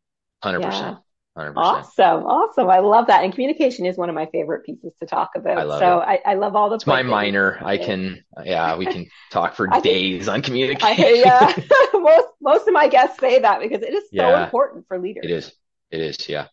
100%. 0.44 0.62
Yeah. 0.62 0.96
100%. 1.38 1.54
Awesome. 1.56 2.26
Awesome. 2.26 2.70
I 2.70 2.80
love 2.80 3.08
that. 3.08 3.24
And 3.24 3.32
communication 3.32 3.86
is 3.86 3.98
one 3.98 4.10
of 4.10 4.16
my 4.16 4.26
favorite 4.32 4.66
pieces 4.66 4.94
to 5.00 5.06
talk 5.06 5.32
about. 5.36 5.60
I 5.60 5.64
love 5.64 5.80
so 5.80 6.00
it. 6.02 6.22
I, 6.26 6.32
I 6.32 6.34
love 6.34 6.56
all 6.56 6.70
the. 6.70 6.76
It's 6.76 6.88
my 6.88 7.04
minor. 7.04 7.60
I 7.64 7.78
can, 7.78 8.24
yeah, 8.44 8.76
we 8.76 8.86
can 8.86 9.08
talk 9.32 9.56
for 9.56 9.68
days 9.82 10.28
on 10.28 10.42
communication. 10.42 11.06
I, 11.06 11.24
yeah. 11.24 11.56
most, 11.94 12.28
most 12.42 12.68
of 12.68 12.74
my 12.74 12.88
guests 12.88 13.20
say 13.20 13.40
that 13.40 13.62
because 13.62 13.82
it 13.84 13.94
is 13.94 14.04
so 14.06 14.30
yeah. 14.30 14.44
important 14.44 14.88
for 14.88 15.00
leaders. 15.00 15.24
It 15.24 15.32
is. 15.32 15.52
It 15.92 16.02
is. 16.02 16.28
Yeah. 16.28 16.48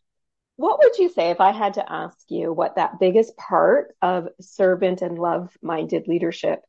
What 0.59 0.81
would 0.81 0.99
you 0.99 1.09
say 1.09 1.31
if 1.31 1.40
I 1.40 1.53
had 1.53 1.75
to 1.75 1.92
ask 1.92 2.18
you 2.27 2.53
what 2.53 2.75
that 2.75 2.99
biggest 2.99 3.37
part 3.37 3.94
of 4.03 4.27
servant 4.40 5.03
and 5.03 5.16
love 5.16 5.57
minded 5.62 6.09
leadership 6.09 6.62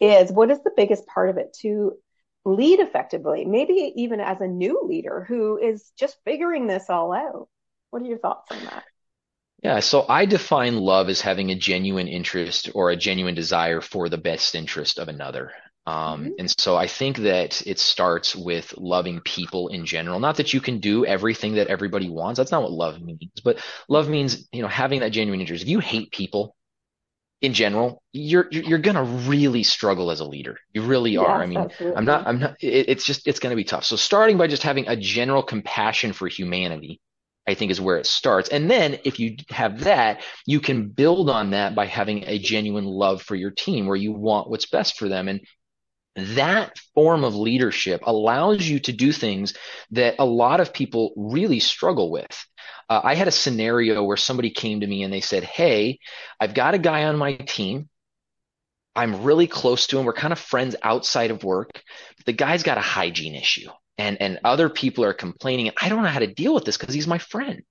is? 0.00 0.32
What 0.32 0.50
is 0.50 0.62
the 0.62 0.72
biggest 0.74 1.06
part 1.06 1.28
of 1.28 1.36
it 1.36 1.54
to 1.60 1.98
lead 2.46 2.80
effectively? 2.80 3.44
Maybe 3.44 3.92
even 3.96 4.20
as 4.20 4.40
a 4.40 4.48
new 4.48 4.80
leader 4.84 5.22
who 5.28 5.58
is 5.58 5.92
just 5.98 6.16
figuring 6.24 6.66
this 6.66 6.88
all 6.88 7.12
out. 7.12 7.50
What 7.90 8.00
are 8.00 8.06
your 8.06 8.16
thoughts 8.16 8.50
on 8.52 8.64
that? 8.64 8.84
Yeah, 9.62 9.80
so 9.80 10.06
I 10.08 10.24
define 10.24 10.78
love 10.78 11.10
as 11.10 11.20
having 11.20 11.50
a 11.50 11.54
genuine 11.54 12.08
interest 12.08 12.70
or 12.74 12.88
a 12.88 12.96
genuine 12.96 13.34
desire 13.34 13.82
for 13.82 14.08
the 14.08 14.16
best 14.16 14.54
interest 14.54 14.98
of 14.98 15.08
another. 15.08 15.52
Um, 15.86 16.24
mm-hmm. 16.24 16.30
And 16.40 16.50
so 16.58 16.76
I 16.76 16.88
think 16.88 17.18
that 17.18 17.64
it 17.66 17.78
starts 17.78 18.34
with 18.34 18.74
loving 18.76 19.20
people 19.20 19.68
in 19.68 19.86
general. 19.86 20.18
Not 20.18 20.36
that 20.36 20.52
you 20.52 20.60
can 20.60 20.80
do 20.80 21.06
everything 21.06 21.54
that 21.54 21.68
everybody 21.68 22.10
wants. 22.10 22.38
That's 22.38 22.50
not 22.50 22.62
what 22.62 22.72
love 22.72 23.00
means. 23.00 23.30
But 23.44 23.58
love 23.88 24.08
means, 24.08 24.48
you 24.52 24.62
know, 24.62 24.68
having 24.68 25.00
that 25.00 25.12
genuine 25.12 25.40
interest. 25.40 25.62
If 25.62 25.68
you 25.68 25.78
hate 25.78 26.10
people 26.10 26.56
in 27.40 27.52
general, 27.54 28.02
you're 28.12 28.48
you're 28.50 28.78
gonna 28.78 29.04
really 29.04 29.62
struggle 29.62 30.10
as 30.10 30.20
a 30.20 30.24
leader. 30.24 30.58
You 30.72 30.82
really 30.82 31.16
are. 31.18 31.38
Yes, 31.38 31.42
I 31.42 31.46
mean, 31.46 31.58
absolutely. 31.58 31.96
I'm 31.96 32.04
not. 32.04 32.26
I'm 32.26 32.40
not. 32.40 32.56
It, 32.60 32.88
it's 32.88 33.04
just 33.04 33.28
it's 33.28 33.38
gonna 33.38 33.56
be 33.56 33.64
tough. 33.64 33.84
So 33.84 33.94
starting 33.94 34.38
by 34.38 34.48
just 34.48 34.64
having 34.64 34.88
a 34.88 34.96
general 34.96 35.42
compassion 35.42 36.12
for 36.12 36.26
humanity. 36.26 37.00
I 37.48 37.54
think 37.54 37.70
is 37.70 37.80
where 37.80 37.96
it 37.96 38.06
starts. 38.06 38.48
And 38.48 38.68
then 38.68 38.98
if 39.04 39.20
you 39.20 39.36
have 39.50 39.84
that, 39.84 40.22
you 40.46 40.58
can 40.58 40.88
build 40.88 41.30
on 41.30 41.50
that 41.50 41.76
by 41.76 41.86
having 41.86 42.24
a 42.24 42.40
genuine 42.40 42.86
love 42.86 43.22
for 43.22 43.36
your 43.36 43.52
team 43.52 43.86
where 43.86 43.94
you 43.94 44.10
want 44.10 44.50
what's 44.50 44.66
best 44.66 44.98
for 44.98 45.08
them. 45.08 45.28
And 45.28 45.40
that 46.16 46.78
form 46.94 47.24
of 47.24 47.34
leadership 47.34 48.02
allows 48.04 48.66
you 48.66 48.80
to 48.80 48.92
do 48.92 49.12
things 49.12 49.54
that 49.90 50.16
a 50.18 50.24
lot 50.24 50.60
of 50.60 50.72
people 50.72 51.12
really 51.16 51.60
struggle 51.60 52.10
with. 52.10 52.46
Uh, 52.88 53.00
I 53.04 53.14
had 53.14 53.28
a 53.28 53.32
scenario 53.32 54.02
where 54.02 54.16
somebody 54.16 54.50
came 54.50 54.80
to 54.80 54.86
me 54.86 55.02
and 55.02 55.12
they 55.12 55.20
said, 55.20 55.44
Hey, 55.44 55.98
I've 56.40 56.54
got 56.54 56.74
a 56.74 56.78
guy 56.78 57.04
on 57.04 57.16
my 57.16 57.34
team. 57.36 57.88
I'm 58.94 59.24
really 59.24 59.46
close 59.46 59.88
to 59.88 59.98
him. 59.98 60.06
We're 60.06 60.14
kind 60.14 60.32
of 60.32 60.38
friends 60.38 60.74
outside 60.82 61.30
of 61.30 61.44
work. 61.44 61.82
The 62.24 62.32
guy's 62.32 62.62
got 62.62 62.78
a 62.78 62.82
hygiene 62.82 63.34
issue 63.34 63.68
and, 63.98 64.16
and 64.20 64.40
other 64.42 64.70
people 64.70 65.04
are 65.04 65.12
complaining. 65.12 65.70
I 65.80 65.88
don't 65.88 66.02
know 66.02 66.08
how 66.08 66.20
to 66.20 66.26
deal 66.32 66.54
with 66.54 66.64
this 66.64 66.78
because 66.78 66.94
he's 66.94 67.06
my 67.06 67.18
friend. 67.18 67.62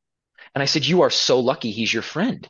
And 0.53 0.61
I 0.61 0.65
said, 0.65 0.85
You 0.85 1.01
are 1.01 1.09
so 1.09 1.39
lucky 1.39 1.71
he's 1.71 1.93
your 1.93 2.03
friend 2.03 2.47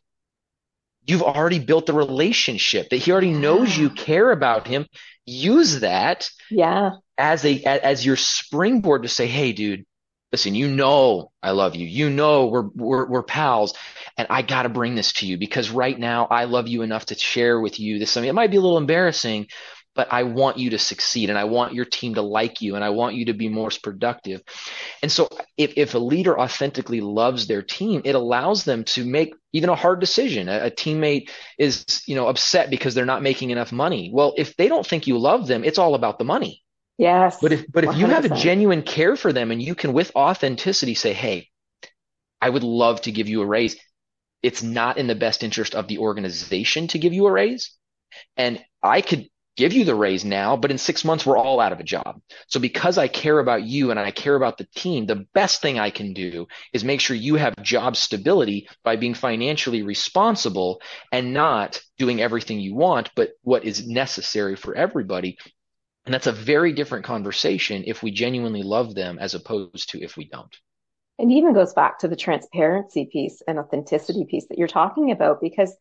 you've 1.06 1.24
already 1.24 1.60
built 1.60 1.86
the 1.86 1.94
relationship 1.94 2.89
that 2.89 2.98
he 2.98 3.12
already 3.12 3.32
knows 3.32 3.78
you 3.78 3.89
care 3.89 4.32
about 4.32 4.68
him 4.68 4.86
use 5.26 5.80
that 5.80 6.30
yeah. 6.50 6.91
as 7.18 7.46
a 7.46 7.62
as 7.63 8.06
your 8.06 8.15
springboard 8.15 9.04
to 9.04 9.10
say 9.10 9.28
hey 9.28 9.52
dude 9.54 9.86
listen 10.32 10.56
you 10.56 10.68
know 10.70 11.32
i 11.41 11.52
love 11.52 11.76
you. 11.76 11.88
You 11.88 12.10
know 12.10 12.48
we're 12.48 12.70
we're, 12.76 13.06
we're 13.06 13.24
pals 13.24 13.74
and 14.18 14.28
i 14.30 14.41
got 14.41 14.63
to 14.63 14.70
bring 14.70 14.96
this 14.96 15.13
to 15.13 15.26
you 15.26 15.38
because 15.38 15.70
right 15.70 15.98
now 15.98 16.28
i 16.30 16.46
love 16.46 16.68
you 16.68 16.82
enough 16.82 17.08
to 17.08 17.15
share 17.15 17.60
with 17.60 17.80
you 17.80 18.00
this. 18.00 18.18
I 18.18 18.22
mean, 18.22 18.30
it 18.30 18.34
might 18.34 18.52
be 18.52 18.58
a 18.58 18.62
little 18.62 18.78
embarrassing 18.78 19.48
but 19.95 20.12
I 20.12 20.23
want 20.23 20.58
you 20.58 20.71
to 20.71 20.77
succeed 20.77 21.29
and 21.29 21.39
I 21.39 21.45
want 21.45 21.73
your 21.73 21.86
team 21.86 22.15
to 22.15 22.21
like 22.21 22.62
you 22.62 22.75
and 22.75 22.84
I 22.84 22.89
want 22.89 23.15
you 23.15 23.25
to 23.25 23.34
be 23.34 23.49
more 23.49 23.69
productive. 23.81 24.41
And 25.01 25.12
so 25.12 25.29
if, 25.58 25.73
if 25.77 25.95
a 25.95 25.99
leader 25.99 26.38
authentically 26.39 27.01
loves 27.01 27.47
their 27.47 27.62
team, 27.62 28.01
it 28.03 28.13
allows 28.13 28.65
them 28.65 28.84
to 28.86 29.05
make 29.05 29.34
even 29.53 29.69
a 29.69 29.75
hard 29.75 30.01
decision. 30.01 30.49
A, 30.49 30.65
a, 30.65 30.71
teammate 30.71 31.29
is, 31.58 32.03
you 32.05 32.15
know, 32.15 32.27
upset 32.27 32.69
because 32.69 32.93
they're 32.93 33.05
not 33.05 33.23
making 33.23 33.51
enough 33.51 33.71
money. 33.71 34.12
Well, 34.13 34.34
if 34.38 34.55
they 34.58 34.67
don't 34.67 34.86
think 34.86 35.08
you 35.08 35.17
love 35.17 35.47
them, 35.47 35.63
it's 35.63 35.79
all 35.79 35.95
about 35.95 36.19
the 36.19 36.25
money. 36.25 36.62
Yes. 36.97 37.38
But 37.41 37.53
if, 37.53 37.71
but 37.71 37.86
if 37.86 37.91
100%. 37.91 37.97
you 37.97 38.05
have 38.08 38.25
a 38.25 38.36
genuine 38.36 38.81
care 38.81 39.15
for 39.15 39.31
them 39.31 39.51
and 39.51 39.62
you 39.62 39.75
can 39.75 39.93
with 39.93 40.15
authenticity 40.15 40.93
say, 40.93 41.13
Hey, 41.13 41.49
I 42.41 42.49
would 42.49 42.63
love 42.63 43.01
to 43.01 43.12
give 43.12 43.29
you 43.29 43.41
a 43.41 43.45
raise. 43.45 43.77
It's 44.43 44.62
not 44.62 44.97
in 44.97 45.08
the 45.08 45.15
best 45.15 45.43
interest 45.43 45.73
of 45.73 45.88
the 45.88 45.99
organization 45.99 46.88
to 46.89 46.99
give 46.99 47.13
you 47.13 47.25
a 47.25 47.31
raise. 47.31 47.71
And 48.38 48.63
I 48.84 49.01
could 49.01 49.27
give 49.58 49.74
you 49.74 49.86
the 49.86 49.96
raise 49.96 50.26
now, 50.26 50.58
but 50.58 50.72
in 50.72 50.78
six 50.78 51.06
months, 51.06 51.26
we're 51.26 51.38
all 51.38 51.60
out 51.60 51.72
of 51.72 51.80
a 51.80 51.84
job. 51.84 52.20
So 52.48 52.60
because 52.60 52.98
I 52.98 53.08
care 53.08 53.39
about 53.39 53.63
you 53.63 53.91
and 53.91 54.00
I 54.00 54.12
care 54.12 54.36
about 54.36 54.58
the 54.58 54.68
team, 54.76 55.06
the 55.06 55.26
best 55.34 55.62
thing 55.62 55.80
I 55.80 55.89
can 55.89 56.13
do 56.13 56.48
is 56.74 56.84
make 56.84 57.00
sure 57.00 57.15
you 57.15 57.36
have 57.36 57.56
job 57.62 57.96
stability 57.96 58.68
by 58.84 58.98
being 58.98 59.13
financially 59.13 59.82
responsible 59.82 60.82
and 61.12 61.34
not 61.34 61.82
doing 61.98 62.22
everything 62.22 62.60
you 62.60 62.76
want, 62.76 63.12
but 63.15 63.32
what 63.44 63.63
is 63.63 63.88
necessary 63.88 64.56
for 64.56 64.76
everybody. 64.76 65.38
And 66.06 66.13
that's 66.13 66.28
a 66.28 66.32
very 66.32 66.74
different 66.74 67.06
conversation 67.06 67.84
if 67.88 68.04
we 68.04 68.12
genuinely 68.12 68.62
love 68.62 68.94
them 68.94 69.18
as 69.20 69.34
opposed 69.34 69.89
to 69.91 70.04
if 70.04 70.18
we 70.18 70.28
don't. 70.28 70.56
And 71.18 71.32
even 71.32 71.54
goes 71.54 71.74
back 71.74 72.00
to 72.00 72.10
the 72.10 72.18
transparency 72.18 73.10
piece 73.10 73.41
and 73.48 73.58
authenticity 73.58 74.26
piece 74.26 74.48
that 74.50 74.58
you're 74.58 74.68
talking 74.68 75.12
about, 75.12 75.39
because 75.39 75.74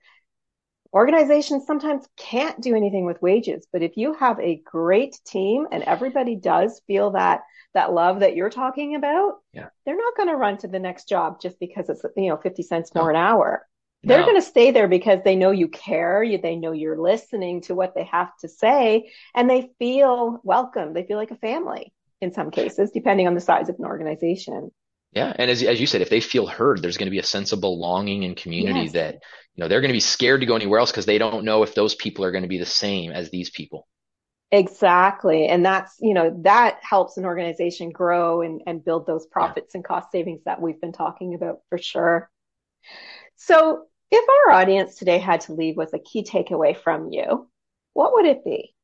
organizations 0.95 1.67
sometimes 1.67 2.07
can't 2.17 2.61
do 2.61 2.77
anything 2.77 3.05
with 3.05 3.21
wages 3.21 3.67
but 3.73 3.83
if 3.83 3.97
you 3.97 4.15
have 4.15 4.39
a 4.39 4.63
great 4.65 5.19
team 5.27 5.67
and 5.73 5.83
everybody 5.83 6.37
does 6.37 6.81
feel 6.87 7.11
that 7.11 7.43
that 7.75 7.93
love 7.93 8.21
that 8.21 8.37
you're 8.37 8.49
talking 8.51 8.95
about 8.95 9.41
yeah. 9.53 9.67
they're 9.85 9.97
not 9.97 10.17
going 10.17 10.29
to 10.29 10.37
run 10.37 10.57
to 10.57 10.69
the 10.69 10.79
next 10.79 11.09
job 11.09 11.41
just 11.41 11.59
because 11.59 11.89
it's 11.89 12.05
you 12.17 12.29
know 12.29 12.37
50 12.37 12.63
cents 12.63 12.95
more 12.95 13.05
no. 13.05 13.11
an 13.11 13.17
hour 13.17 13.67
they're 14.05 14.21
no. 14.21 14.27
going 14.27 14.41
to 14.41 14.47
stay 14.47 14.71
there 14.71 14.87
because 14.87 15.21
they 15.25 15.35
know 15.35 15.51
you 15.51 15.67
care 15.67 16.23
you, 16.23 16.39
they 16.39 16.57
know 16.57 16.73
you're 16.73 17.01
listening 17.01 17.61
to 17.63 17.75
what 17.75 17.95
they 17.95 18.05
have 18.05 18.31
to 18.39 18.49
say 18.49 19.11
and 19.35 19.51
they 19.51 19.71
feel 19.81 20.41
welcome 20.45 20.93
they 20.93 21.05
feel 21.05 21.19
like 21.19 21.33
a 21.33 21.37
family 21.37 21.93
in 22.21 22.33
some 22.33 22.53
cases 22.53 22.93
depending 22.93 23.27
on 23.27 23.35
the 23.35 23.41
size 23.41 23.69
of 23.69 23.77
an 23.81 23.85
organization 23.85 24.71
yeah. 25.15 25.33
And 25.37 25.51
as, 25.51 25.63
as 25.63 25.81
you 25.81 25.87
said, 25.87 26.03
if 26.03 26.11
they 26.11 26.21
feel 26.21 26.47
heard, 26.47 26.83
there's 26.83 26.97
going 26.97 27.07
to 27.07 27.11
be 27.11 27.21
a 27.21 27.25
sense 27.25 27.53
of 27.53 27.61
belonging 27.61 28.25
and 28.25 28.37
community 28.37 28.81
yes. 28.81 28.93
that, 28.93 29.15
you 29.55 29.63
know, 29.63 29.69
they're 29.69 29.81
going 29.81 29.91
to 29.91 29.95
be 29.95 30.01
scared 30.01 30.41
to 30.41 30.47
go 30.47 30.57
anywhere 30.57 30.81
else 30.81 30.91
because 30.91 31.07
they 31.07 31.19
don't 31.19 31.45
know 31.45 31.63
if 31.63 31.75
those 31.75 31.95
people 31.95 32.25
are 32.25 32.33
going 32.33 32.43
to 32.43 32.49
be 32.49 32.59
the 32.59 32.67
same 32.67 33.13
as 33.13 33.31
these 33.31 33.51
people. 33.51 33.87
Exactly. 34.51 35.47
And 35.47 35.65
that's, 35.65 35.97
you 36.01 36.15
know, 36.15 36.37
that 36.43 36.79
helps 36.83 37.17
an 37.17 37.25
organization 37.25 37.91
grow 37.91 38.43
and, 38.43 38.61
and 38.67 38.85
build 38.85 39.07
those 39.07 39.27
profits 39.27 39.75
yeah. 39.75 39.79
and 39.79 39.85
cost 39.85 40.13
savings 40.13 40.43
that 40.45 40.61
we've 40.61 40.81
been 40.81 40.93
talking 40.93 41.35
about 41.35 41.61
for 41.69 41.79
sure. 41.79 42.31
So 43.37 43.85
if 44.11 44.29
our 44.29 44.55
audience 44.55 44.97
today 44.97 45.19
had 45.19 45.43
to 45.43 45.55
leave 45.55 45.77
with 45.77 45.93
a 45.95 45.99
key 45.99 46.23
takeaway 46.25 46.77
from 46.77 47.11
you, 47.11 47.49
what 47.95 48.13
would 48.15 48.27
it 48.27 48.45
be? 48.45 48.75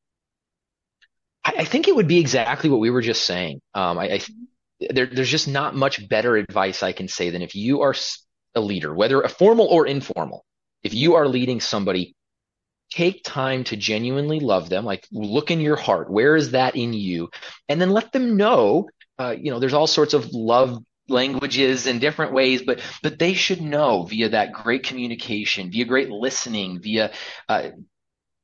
I, 1.43 1.55
I 1.59 1.65
think 1.65 1.87
it 1.87 1.95
would 1.95 2.07
be 2.07 2.19
exactly 2.19 2.69
what 2.69 2.79
we 2.79 2.89
were 2.89 3.01
just 3.01 3.25
saying. 3.25 3.61
Um, 3.73 3.97
I, 3.97 4.13
I 4.13 4.19
there, 4.89 5.05
there's 5.05 5.29
just 5.29 5.47
not 5.47 5.75
much 5.75 6.07
better 6.07 6.35
advice 6.35 6.83
I 6.83 6.91
can 6.91 7.07
say 7.07 7.29
than 7.29 7.41
if 7.41 7.55
you 7.55 7.81
are 7.81 7.95
a 8.55 8.61
leader, 8.61 8.93
whether 8.93 9.21
a 9.21 9.29
formal 9.29 9.67
or 9.67 9.85
informal, 9.85 10.45
if 10.83 10.93
you 10.93 11.15
are 11.15 11.27
leading 11.27 11.61
somebody, 11.61 12.15
take 12.91 13.23
time 13.23 13.63
to 13.65 13.77
genuinely 13.77 14.39
love 14.39 14.69
them. 14.69 14.83
Like 14.83 15.07
look 15.11 15.51
in 15.51 15.61
your 15.61 15.75
heart. 15.75 16.09
Where 16.09 16.35
is 16.35 16.51
that 16.51 16.75
in 16.75 16.93
you? 16.93 17.29
And 17.69 17.79
then 17.79 17.91
let 17.91 18.11
them 18.11 18.35
know, 18.35 18.89
uh, 19.17 19.35
you 19.39 19.51
know, 19.51 19.59
there's 19.59 19.73
all 19.73 19.87
sorts 19.87 20.13
of 20.13 20.33
love 20.33 20.83
languages 21.07 21.87
and 21.87 22.01
different 22.01 22.33
ways, 22.33 22.61
but, 22.61 22.81
but 23.03 23.19
they 23.19 23.33
should 23.33 23.61
know 23.61 24.03
via 24.03 24.29
that 24.29 24.53
great 24.53 24.83
communication, 24.83 25.71
via 25.71 25.85
great 25.85 26.09
listening, 26.09 26.81
via, 26.81 27.11
uh, 27.47 27.69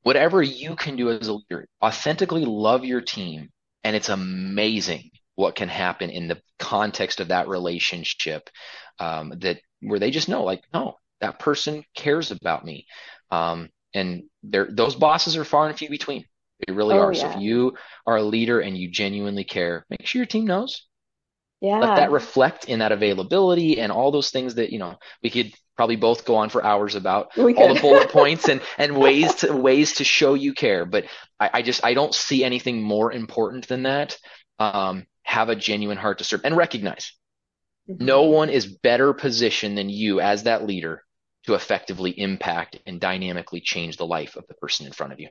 whatever 0.04 0.42
you 0.42 0.76
can 0.76 0.96
do 0.96 1.10
as 1.10 1.28
a 1.28 1.34
leader, 1.34 1.68
authentically 1.82 2.46
love 2.46 2.86
your 2.86 3.02
team. 3.02 3.50
And 3.84 3.96
it's 3.96 4.10
amazing 4.10 5.12
what 5.38 5.56
can 5.56 5.70
happen 5.70 6.10
in 6.10 6.28
the 6.28 6.42
context 6.58 7.20
of 7.20 7.28
that 7.28 7.48
relationship 7.48 8.50
um, 9.00 9.32
that 9.38 9.60
where 9.82 10.00
they 10.00 10.10
just 10.10 10.28
know 10.28 10.44
like 10.44 10.64
no 10.74 10.96
that 11.22 11.40
person 11.40 11.84
cares 11.96 12.32
about 12.32 12.66
me. 12.66 12.88
Um, 13.32 13.70
and 13.94 14.24
those 14.44 14.96
bosses 14.96 15.38
are 15.38 15.46
far 15.46 15.68
and 15.68 15.78
few 15.78 15.90
between. 15.90 16.26
They 16.66 16.74
really 16.74 16.96
oh, 16.96 17.02
are. 17.02 17.14
Yeah. 17.14 17.22
so 17.22 17.38
if 17.38 17.42
you 17.42 17.78
are 18.08 18.18
a 18.18 18.24
leader 18.24 18.60
and 18.60 18.76
you 18.76 18.90
genuinely 18.90 19.44
care 19.44 19.86
make 19.92 20.06
sure 20.06 20.20
your 20.20 20.26
team 20.26 20.48
knows. 20.48 20.86
Yeah 21.62 21.78
let 21.78 21.96
that 21.96 22.12
reflect 22.12 22.66
in 22.66 22.80
that 22.80 22.92
availability 22.92 23.80
and 23.80 23.92
all 23.92 24.12
those 24.12 24.32
things 24.32 24.56
that 24.56 24.72
you 24.72 24.80
know 24.80 24.96
we 25.22 25.30
could 25.30 25.54
probably 25.76 25.96
both 25.96 26.26
go 26.26 26.36
on 26.36 26.50
for 26.50 26.64
hours 26.64 26.96
about 26.96 27.30
all 27.38 27.46
the 27.46 27.80
bullet 27.80 28.10
points 28.12 28.50
and 28.50 28.62
and 28.80 28.98
ways 28.98 29.36
to 29.36 29.56
ways 29.56 29.94
to 29.94 30.04
show 30.04 30.34
you 30.34 30.54
care. 30.54 30.86
But 30.86 31.06
I, 31.40 31.50
I 31.54 31.62
just 31.62 31.86
i 31.86 31.94
don't 31.94 32.14
see 32.14 32.44
anything 32.44 32.82
more 32.82 33.14
important 33.14 33.68
than 33.68 33.84
that. 33.84 34.18
Um, 34.60 35.06
have 35.28 35.50
a 35.50 35.56
genuine 35.56 35.98
heart 35.98 36.20
to 36.20 36.24
serve 36.24 36.42
and 36.46 36.56
recognize 36.56 37.12
mm-hmm. 37.90 38.04
no 38.04 38.24
one 38.24 38.50
is 38.50 38.66
better 38.66 39.12
positioned 39.12 39.78
than 39.78 39.90
you 39.90 40.22
as 40.22 40.44
that 40.44 40.66
leader 40.66 41.04
to 41.46 41.54
effectively 41.54 42.12
impact 42.12 42.80
and 42.86 43.02
dynamically 43.02 43.60
change 43.60 43.98
the 43.98 44.06
life 44.06 44.38
of 44.38 44.48
the 44.48 44.54
person 44.54 44.86
in 44.86 44.94
front 44.94 45.12
of 45.12 45.20
you. 45.20 45.28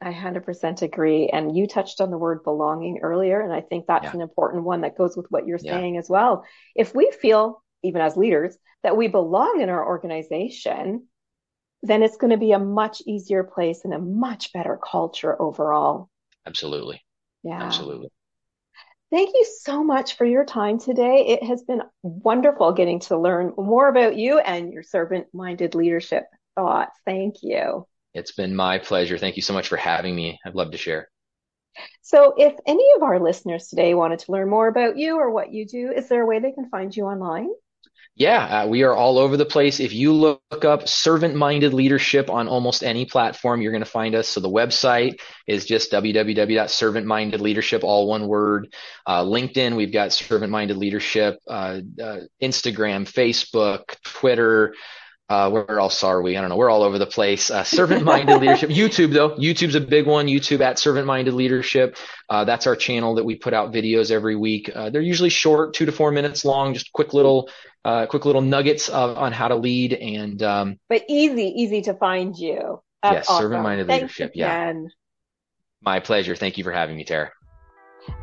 I 0.00 0.12
100% 0.12 0.82
agree. 0.82 1.28
And 1.28 1.56
you 1.56 1.68
touched 1.68 2.00
on 2.00 2.10
the 2.10 2.18
word 2.18 2.42
belonging 2.42 3.00
earlier. 3.02 3.40
And 3.40 3.52
I 3.52 3.60
think 3.60 3.86
that's 3.86 4.04
yeah. 4.04 4.14
an 4.14 4.20
important 4.20 4.64
one 4.64 4.80
that 4.80 4.98
goes 4.98 5.16
with 5.16 5.26
what 5.28 5.46
you're 5.46 5.60
yeah. 5.62 5.76
saying 5.76 5.96
as 5.96 6.08
well. 6.08 6.44
If 6.74 6.94
we 6.94 7.12
feel, 7.22 7.62
even 7.84 8.00
as 8.00 8.16
leaders, 8.16 8.56
that 8.82 8.96
we 8.96 9.06
belong 9.06 9.60
in 9.60 9.68
our 9.68 9.86
organization, 9.86 11.06
then 11.82 12.02
it's 12.02 12.16
going 12.16 12.30
to 12.32 12.36
be 12.36 12.52
a 12.52 12.58
much 12.58 13.00
easier 13.06 13.44
place 13.44 13.82
and 13.84 13.94
a 13.94 13.98
much 13.98 14.52
better 14.52 14.76
culture 14.82 15.40
overall. 15.40 16.08
Absolutely. 16.46 17.00
Yeah. 17.44 17.62
Absolutely. 17.62 18.10
Thank 19.10 19.30
you 19.34 19.44
so 19.62 19.82
much 19.82 20.16
for 20.16 20.24
your 20.24 20.44
time 20.44 20.78
today. 20.78 21.26
It 21.28 21.42
has 21.42 21.62
been 21.64 21.82
wonderful 22.02 22.72
getting 22.72 23.00
to 23.00 23.18
learn 23.18 23.52
more 23.56 23.88
about 23.88 24.16
you 24.16 24.38
and 24.38 24.72
your 24.72 24.84
servant 24.84 25.26
minded 25.32 25.74
leadership 25.74 26.26
thoughts. 26.54 26.96
Thank 27.04 27.42
you. 27.42 27.86
It's 28.14 28.32
been 28.32 28.54
my 28.54 28.78
pleasure. 28.78 29.18
Thank 29.18 29.34
you 29.34 29.42
so 29.42 29.52
much 29.52 29.68
for 29.68 29.76
having 29.76 30.14
me. 30.14 30.38
I'd 30.44 30.54
love 30.54 30.70
to 30.70 30.78
share. 30.78 31.08
So, 32.02 32.34
if 32.36 32.54
any 32.66 32.86
of 32.96 33.02
our 33.02 33.20
listeners 33.20 33.68
today 33.68 33.94
wanted 33.94 34.20
to 34.20 34.32
learn 34.32 34.48
more 34.48 34.68
about 34.68 34.96
you 34.96 35.16
or 35.16 35.30
what 35.30 35.52
you 35.52 35.66
do, 35.66 35.92
is 35.92 36.08
there 36.08 36.22
a 36.22 36.26
way 36.26 36.38
they 36.38 36.52
can 36.52 36.68
find 36.68 36.94
you 36.94 37.04
online? 37.04 37.50
Yeah, 38.20 38.64
uh, 38.64 38.66
we 38.66 38.82
are 38.82 38.94
all 38.94 39.16
over 39.16 39.38
the 39.38 39.46
place. 39.46 39.80
If 39.80 39.94
you 39.94 40.12
look 40.12 40.62
up 40.62 40.86
servant 40.86 41.36
minded 41.36 41.72
leadership 41.72 42.28
on 42.28 42.48
almost 42.48 42.84
any 42.84 43.06
platform, 43.06 43.62
you're 43.62 43.72
going 43.72 43.82
to 43.82 43.90
find 43.90 44.14
us. 44.14 44.28
So 44.28 44.40
the 44.40 44.50
website 44.50 45.20
is 45.46 45.64
just 45.64 45.90
www.servantmindedleadership, 45.90 47.82
all 47.82 48.08
one 48.08 48.28
word. 48.28 48.74
Uh, 49.06 49.24
LinkedIn, 49.24 49.74
we've 49.74 49.90
got 49.90 50.12
servant 50.12 50.50
minded 50.50 50.76
leadership, 50.76 51.38
uh, 51.48 51.80
uh, 51.98 52.18
Instagram, 52.42 53.10
Facebook, 53.10 53.96
Twitter, 54.04 54.74
uh, 55.30 55.48
where 55.48 55.78
else 55.78 56.02
are 56.02 56.20
we? 56.20 56.36
I 56.36 56.40
don't 56.40 56.50
know. 56.50 56.56
We're 56.56 56.70
all 56.70 56.82
over 56.82 56.98
the 56.98 57.06
place. 57.06 57.52
Uh, 57.52 57.62
servant 57.62 58.04
minded 58.04 58.36
leadership. 58.40 58.68
YouTube 58.68 59.12
though. 59.12 59.30
YouTube's 59.36 59.76
a 59.76 59.80
big 59.80 60.04
one. 60.06 60.26
YouTube 60.26 60.60
at 60.60 60.76
servant 60.76 61.06
minded 61.06 61.34
leadership. 61.34 61.96
Uh, 62.28 62.44
that's 62.44 62.66
our 62.66 62.74
channel 62.74 63.14
that 63.14 63.24
we 63.24 63.36
put 63.36 63.54
out 63.54 63.72
videos 63.72 64.10
every 64.10 64.34
week. 64.34 64.68
Uh, 64.74 64.90
they're 64.90 65.00
usually 65.00 65.30
short, 65.30 65.72
two 65.72 65.86
to 65.86 65.92
four 65.92 66.10
minutes 66.10 66.44
long, 66.44 66.74
just 66.74 66.92
quick 66.92 67.14
little, 67.14 67.48
uh, 67.84 68.06
quick 68.06 68.24
little 68.24 68.42
nuggets 68.42 68.88
of, 68.88 69.16
on 69.16 69.32
how 69.32 69.48
to 69.48 69.56
lead 69.56 69.92
and, 69.92 70.42
um, 70.42 70.78
but 70.88 71.04
easy, 71.08 71.44
easy 71.44 71.82
to 71.82 71.94
find 71.94 72.36
you. 72.36 72.82
That's 73.02 73.14
yes. 73.14 73.28
Awesome. 73.28 73.44
Servant 73.44 73.62
minded 73.62 73.88
leadership. 73.88 74.32
yeah. 74.34 74.74
My 75.82 76.00
pleasure. 76.00 76.36
Thank 76.36 76.58
you 76.58 76.64
for 76.64 76.72
having 76.72 76.96
me, 76.96 77.04
Tara. 77.04 77.30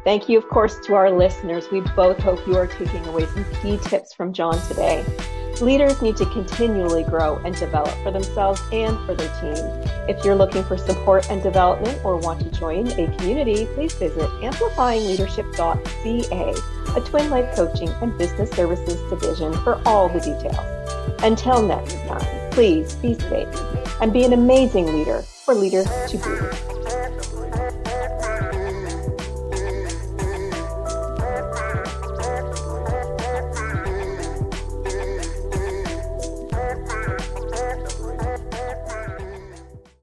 Thank 0.04 0.30
you, 0.30 0.38
of 0.38 0.48
course, 0.50 0.78
to 0.86 0.94
our 0.96 1.10
listeners. 1.12 1.72
We 1.72 1.82
both 1.96 2.20
hope 2.20 2.46
you 2.48 2.56
are 2.56 2.68
taking 2.68 3.06
away 3.08 3.26
some 3.26 3.46
key 3.62 3.78
tips 3.78 4.14
from 4.14 4.34
Jon 4.34 4.60
today. 4.68 5.04
Leaders 5.62 6.02
need 6.04 6.16
to 6.18 6.26
continually 6.28 7.04
grow 7.04 7.38
and 7.38 7.56
develop 7.56 7.90
for 8.04 8.12
themselves 8.12 8.62
and 8.72 8.96
for 9.06 9.16
their 9.16 9.30
team. 9.42 9.56
If 10.08 10.24
you're 10.24 10.36
looking 10.36 10.64
for 10.64 10.78
support 10.78 11.32
and 11.32 11.42
development 11.42 12.00
or 12.06 12.18
want 12.18 12.42
to 12.42 12.52
join 12.52 12.88
a 12.88 13.08
community, 13.18 13.66
please 13.74 13.96
visit 13.96 14.22
amplifyingleadership.ca, 14.22 16.54
a 16.98 17.02
twin 17.02 17.30
life 17.30 17.56
coaching 17.56 17.90
and 18.02 18.18
business 18.18 18.50
services 18.52 19.00
division 19.10 19.54
for 19.64 19.80
all 19.86 20.10
the 20.10 20.20
details. 20.20 21.22
Until 21.24 21.62
next 21.62 21.94
time, 22.08 22.52
please 22.52 22.96
be 22.96 23.14
safe 23.14 23.48
and 24.02 24.12
be 24.12 24.24
an 24.24 24.34
amazing 24.34 24.88
leader 24.88 25.22
for 25.22 25.54
leaders 25.54 25.88
to 26.10 26.18
be. 26.18 26.77